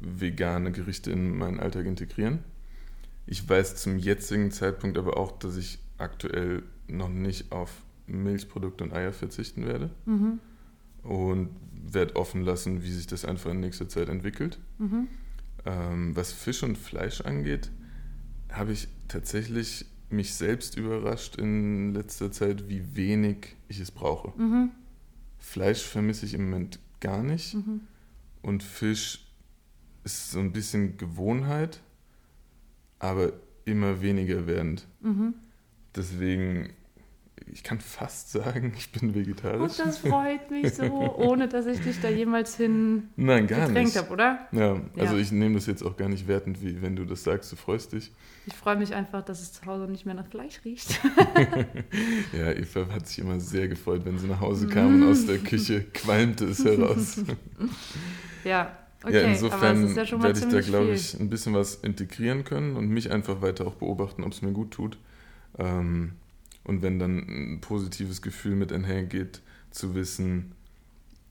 vegane 0.00 0.72
Gerichte 0.72 1.10
in 1.10 1.36
meinen 1.36 1.60
Alltag 1.60 1.86
integrieren. 1.86 2.40
Ich 3.26 3.48
weiß 3.48 3.76
zum 3.76 3.98
jetzigen 3.98 4.50
Zeitpunkt 4.50 4.98
aber 4.98 5.16
auch, 5.16 5.32
dass 5.38 5.56
ich 5.56 5.78
aktuell 5.98 6.62
noch 6.88 7.08
nicht 7.08 7.50
auf 7.52 7.82
Milchprodukte 8.06 8.84
und 8.84 8.92
Eier 8.92 9.12
verzichten 9.12 9.66
werde 9.66 9.90
Mhm. 10.04 10.38
und 11.02 11.50
werde 11.88 12.14
offen 12.16 12.42
lassen, 12.42 12.82
wie 12.82 12.90
sich 12.92 13.06
das 13.06 13.24
einfach 13.24 13.50
in 13.50 13.60
nächster 13.60 13.88
Zeit 13.88 14.08
entwickelt. 14.08 14.58
Mhm. 14.78 15.08
Ähm, 15.64 16.14
was 16.14 16.32
Fisch 16.32 16.62
und 16.62 16.78
Fleisch 16.78 17.20
angeht, 17.22 17.70
habe 18.50 18.72
ich 18.72 18.86
tatsächlich 19.08 19.86
mich 20.08 20.34
selbst 20.34 20.76
überrascht 20.76 21.34
in 21.36 21.92
letzter 21.94 22.30
Zeit, 22.30 22.68
wie 22.68 22.94
wenig 22.94 23.56
ich 23.68 23.80
es 23.80 23.90
brauche. 23.90 24.40
Mhm. 24.40 24.70
Fleisch 25.38 25.82
vermisse 25.82 26.26
ich 26.26 26.34
im 26.34 26.44
Moment 26.48 26.78
gar 27.00 27.24
nicht 27.24 27.54
Mhm. 27.54 27.80
und 28.42 28.62
Fisch 28.62 29.25
ist 30.06 30.30
so 30.30 30.38
ein 30.38 30.52
bisschen 30.52 30.96
Gewohnheit, 30.96 31.80
aber 33.00 33.32
immer 33.64 34.00
weniger 34.00 34.46
werdend. 34.46 34.86
Mhm. 35.00 35.34
Deswegen, 35.96 36.70
ich 37.52 37.64
kann 37.64 37.80
fast 37.80 38.30
sagen, 38.30 38.72
ich 38.78 38.92
bin 38.92 39.14
vegetarisch. 39.16 39.60
Und 39.78 39.78
das 39.80 39.98
freut 39.98 40.48
mich 40.50 40.72
so, 40.74 40.84
ohne 41.16 41.48
dass 41.48 41.66
ich 41.66 41.80
dich 41.80 42.00
da 42.00 42.08
jemals 42.08 42.56
hin 42.56 43.08
Nein, 43.16 43.48
gar 43.48 43.66
gedrängt 43.66 43.96
habe, 43.96 44.10
oder? 44.12 44.46
Ja, 44.52 44.80
also 44.96 45.16
Ja. 45.16 45.20
ich 45.20 45.32
nehme 45.32 45.56
das 45.56 45.66
jetzt 45.66 45.82
auch 45.82 45.96
gar 45.96 46.08
nicht 46.08 46.28
wertend, 46.28 46.62
wie 46.62 46.80
wenn 46.82 46.94
du 46.94 47.04
das 47.04 47.24
sagst, 47.24 47.50
du 47.50 47.56
freust 47.56 47.92
dich. 47.92 48.12
Ich 48.46 48.54
freue 48.54 48.76
mich 48.76 48.94
einfach, 48.94 49.24
dass 49.24 49.40
es 49.42 49.54
zu 49.54 49.66
Hause 49.66 49.90
nicht 49.90 50.06
mehr 50.06 50.14
nach 50.14 50.26
Fleisch 50.28 50.60
riecht. 50.64 51.00
Ja, 52.32 52.52
Eva 52.52 52.86
hat 52.92 53.08
sich 53.08 53.18
immer 53.18 53.40
sehr 53.40 53.66
gefreut, 53.68 54.04
wenn 54.04 54.18
sie 54.18 54.26
nach 54.28 54.40
Hause 54.40 54.68
kam 54.68 55.02
und 55.02 55.08
aus 55.10 55.26
der 55.26 55.38
Küche 55.38 55.82
qualmte 55.94 56.44
es 56.46 56.64
heraus. 56.64 57.20
ja, 58.44 58.76
okay. 59.02 59.14
ja, 59.14 59.20
insofern 59.22 59.94
ja 59.94 60.22
werde 60.22 60.38
ich 60.38 60.46
da, 60.46 60.60
glaube 60.60 60.92
ich, 60.92 61.18
ein 61.18 61.28
bisschen 61.28 61.54
was 61.54 61.76
integrieren 61.76 62.44
können 62.44 62.76
und 62.76 62.88
mich 62.88 63.10
einfach 63.10 63.42
weiter 63.42 63.66
auch 63.66 63.74
beobachten, 63.74 64.24
ob 64.24 64.32
es 64.32 64.42
mir 64.42 64.52
gut 64.52 64.70
tut. 64.72 64.98
Ähm, 65.58 66.12
und 66.64 66.82
wenn 66.82 66.98
dann 66.98 67.18
ein 67.18 67.60
positives 67.60 68.22
Gefühl 68.22 68.56
mit 68.56 68.72
einhergeht, 68.72 69.40
zu 69.70 69.94
wissen, 69.94 70.52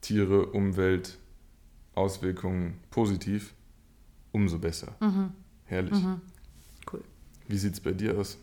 Tiere, 0.02 0.48
Umwelt, 0.48 1.18
Auswirkungen 1.94 2.80
positiv, 2.92 3.54
umso 4.32 4.60
besser. 4.60 4.96
Mhm. 5.00 5.32
Herrlich. 5.66 6.02
Mhm. 6.02 6.22
Wie 7.48 7.58
sieht 7.58 7.74
es 7.74 7.80
bei 7.80 7.92
dir 7.92 8.18
aus? 8.18 8.38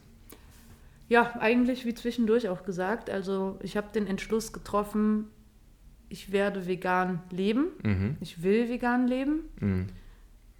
Ja, 1.08 1.34
eigentlich 1.38 1.84
wie 1.84 1.94
zwischendurch 1.94 2.48
auch 2.48 2.64
gesagt. 2.64 3.10
Also 3.10 3.58
ich 3.62 3.76
habe 3.76 3.88
den 3.92 4.06
Entschluss 4.06 4.52
getroffen, 4.52 5.26
ich 6.12 6.30
werde 6.30 6.66
vegan 6.66 7.22
leben. 7.30 7.68
Mhm. 7.82 8.16
Ich 8.20 8.42
will 8.42 8.68
vegan 8.68 9.08
leben. 9.08 9.48
Mhm. 9.60 9.86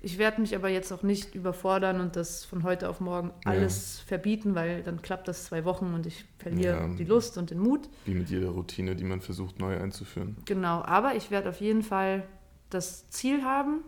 Ich 0.00 0.18
werde 0.18 0.40
mich 0.40 0.56
aber 0.56 0.68
jetzt 0.68 0.90
auch 0.90 1.02
nicht 1.02 1.36
überfordern 1.36 2.00
und 2.00 2.16
das 2.16 2.44
von 2.44 2.64
heute 2.64 2.88
auf 2.88 3.00
morgen 3.00 3.30
alles 3.44 3.98
ja. 3.98 4.08
verbieten, 4.08 4.56
weil 4.56 4.82
dann 4.82 5.00
klappt 5.00 5.28
das 5.28 5.44
zwei 5.44 5.64
Wochen 5.64 5.94
und 5.94 6.06
ich 6.06 6.24
verliere 6.38 6.88
ja. 6.88 6.94
die 6.94 7.04
Lust 7.04 7.38
und 7.38 7.50
den 7.50 7.60
Mut. 7.60 7.88
Wie 8.06 8.14
mit 8.14 8.30
jeder 8.30 8.48
Routine, 8.48 8.96
die 8.96 9.04
man 9.04 9.20
versucht 9.20 9.60
neu 9.60 9.78
einzuführen. 9.78 10.36
Genau, 10.46 10.82
aber 10.82 11.14
ich 11.14 11.30
werde 11.30 11.50
auf 11.50 11.60
jeden 11.60 11.82
Fall 11.82 12.24
das 12.70 13.10
Ziel 13.10 13.44
haben 13.44 13.82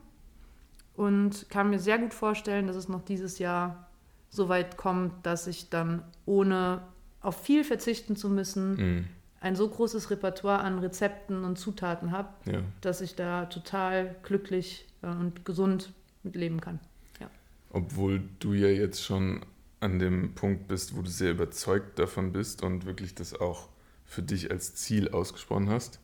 und 0.94 1.46
kann 1.48 1.70
mir 1.70 1.80
sehr 1.80 1.98
gut 1.98 2.14
vorstellen, 2.14 2.68
dass 2.68 2.76
es 2.76 2.88
noch 2.88 3.02
dieses 3.02 3.38
Jahr 3.40 3.88
so 4.28 4.48
weit 4.48 4.76
kommt, 4.76 5.26
dass 5.26 5.48
ich 5.48 5.70
dann 5.70 6.04
ohne 6.26 6.82
auf 7.20 7.42
viel 7.42 7.64
verzichten 7.64 8.14
zu 8.14 8.28
müssen, 8.28 8.74
mm. 8.74 9.08
Ein 9.44 9.56
so 9.56 9.68
großes 9.68 10.10
Repertoire 10.10 10.60
an 10.60 10.78
Rezepten 10.78 11.44
und 11.44 11.58
Zutaten 11.58 12.12
habe, 12.12 12.30
ja. 12.50 12.62
dass 12.80 13.02
ich 13.02 13.14
da 13.14 13.44
total 13.44 14.16
glücklich 14.22 14.86
äh, 15.02 15.08
und 15.08 15.44
gesund 15.44 15.92
mit 16.22 16.34
leben 16.34 16.62
kann. 16.62 16.80
Ja. 17.20 17.28
Obwohl 17.70 18.22
du 18.38 18.54
ja 18.54 18.68
jetzt 18.68 19.02
schon 19.02 19.44
an 19.80 19.98
dem 19.98 20.34
Punkt 20.34 20.66
bist, 20.66 20.96
wo 20.96 21.02
du 21.02 21.10
sehr 21.10 21.32
überzeugt 21.32 21.98
davon 21.98 22.32
bist 22.32 22.62
und 22.62 22.86
wirklich 22.86 23.14
das 23.14 23.38
auch 23.38 23.68
für 24.06 24.22
dich 24.22 24.50
als 24.50 24.74
Ziel 24.76 25.10
ausgesprochen 25.10 25.68
hast, 25.68 26.00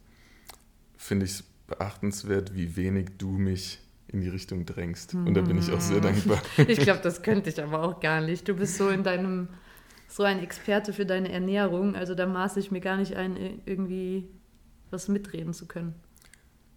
finde 0.99 1.25
ich 1.25 1.33
es 1.33 1.45
beachtenswert, 1.67 2.55
wie 2.55 2.77
wenig 2.77 3.13
du 3.17 3.31
mich 3.31 3.81
in 4.09 4.21
die 4.21 4.29
Richtung 4.29 4.67
drängst. 4.67 5.15
Und 5.15 5.33
da 5.33 5.41
bin 5.41 5.57
ich 5.57 5.73
auch 5.73 5.81
sehr 5.81 6.03
hm. 6.03 6.03
dankbar. 6.03 6.43
Ich 6.69 6.81
glaube, 6.81 7.01
das 7.03 7.23
könnte 7.23 7.49
ich 7.49 7.63
aber 7.63 7.83
auch 7.85 8.01
gar 8.01 8.21
nicht. 8.21 8.47
Du 8.49 8.55
bist 8.55 8.77
so 8.77 8.91
in 8.91 9.03
deinem, 9.03 9.49
so 10.11 10.25
ein 10.25 10.41
Experte 10.41 10.93
für 10.93 11.07
deine 11.07 11.31
Ernährung. 11.31 11.95
Also 11.95 12.15
da 12.15 12.27
maße 12.27 12.59
ich 12.59 12.71
mir 12.71 12.81
gar 12.81 12.97
nicht 12.97 13.15
ein, 13.17 13.63
irgendwie 13.65 14.29
was 14.91 15.09
mitreden 15.09 15.55
zu 15.55 15.67
können. 15.67 15.95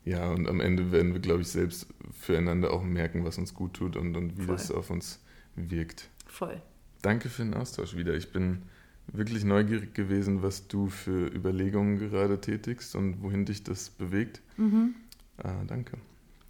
Ja, 0.06 0.30
und 0.30 0.48
am 0.48 0.60
Ende 0.60 0.92
werden 0.92 1.14
wir, 1.14 1.20
glaube 1.20 1.42
ich, 1.42 1.48
selbst 1.48 1.88
füreinander 2.12 2.72
auch 2.72 2.84
merken, 2.84 3.26
was 3.26 3.38
uns 3.38 3.54
gut 3.54 3.74
tut 3.74 3.96
und, 3.96 4.16
und 4.16 4.38
wie 4.38 4.44
Voll. 4.44 4.56
das 4.56 4.70
auf 4.70 4.90
uns 4.90 5.24
wirkt. 5.56 6.10
Voll. 6.28 6.62
Danke 7.02 7.30
für 7.30 7.44
den 7.44 7.54
Austausch 7.54 7.96
wieder. 7.96 8.14
Ich 8.14 8.32
bin 8.32 8.64
wirklich 9.08 9.44
neugierig 9.44 9.94
gewesen, 9.94 10.44
was 10.44 10.68
du 10.68 10.88
für 10.88 11.28
Überlegungen 11.34 11.98
gerade 11.98 12.40
tätigst 12.40 12.96
und 12.96 13.22
wohin 13.24 13.46
dich 13.46 13.64
das 13.64 13.90
bewegt. 13.90 14.42
Mhm. 14.58 14.94
Ah, 15.38 15.64
danke. 15.66 15.98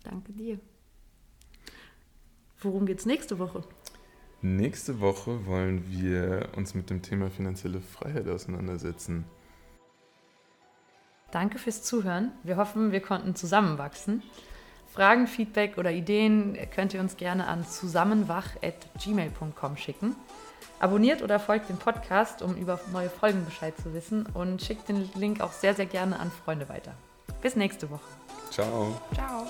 Danke 0.04 0.34
dir. 0.34 0.60
Worum 2.60 2.86
geht 2.86 3.00
es 3.00 3.06
nächste 3.06 3.40
Woche? 3.40 3.64
Nächste 4.46 5.00
Woche 5.00 5.46
wollen 5.46 5.90
wir 5.90 6.50
uns 6.58 6.76
mit 6.76 6.90
dem 6.90 7.02
Thema 7.02 7.30
finanzielle 7.30 7.80
Freiheit 7.80 8.28
auseinandersetzen. 8.28 9.24
Danke 11.32 11.60
fürs 11.60 11.82
Zuhören. 11.82 12.34
Wir 12.44 12.58
hoffen, 12.58 12.92
wir 12.92 13.00
konnten 13.00 13.36
zusammenwachsen. 13.36 14.22
Fragen, 14.94 15.28
Feedback 15.28 15.78
oder 15.78 15.92
Ideen 15.92 16.58
könnt 16.76 16.94
ihr 16.94 17.00
uns 17.00 17.16
gerne 17.16 17.48
an 17.48 17.66
zusammenwach.gmail.com 17.66 19.78
schicken. 19.78 20.18
Abonniert 20.78 21.22
oder 21.22 21.40
folgt 21.40 21.70
dem 21.70 21.78
Podcast, 21.78 22.42
um 22.42 22.58
über 22.58 22.82
neue 22.92 23.10
Folgen 23.10 23.46
Bescheid 23.46 23.78
zu 23.78 23.94
wissen 23.94 24.26
und 24.26 24.62
schickt 24.62 24.90
den 24.90 25.10
Link 25.16 25.40
auch 25.40 25.54
sehr, 25.54 25.74
sehr 25.74 25.86
gerne 25.86 26.20
an 26.20 26.30
Freunde 26.30 26.68
weiter. 26.68 26.96
Bis 27.42 27.56
nächste 27.56 27.90
Woche. 27.90 28.02
Ciao. 28.52 29.00
Ciao. 29.14 29.48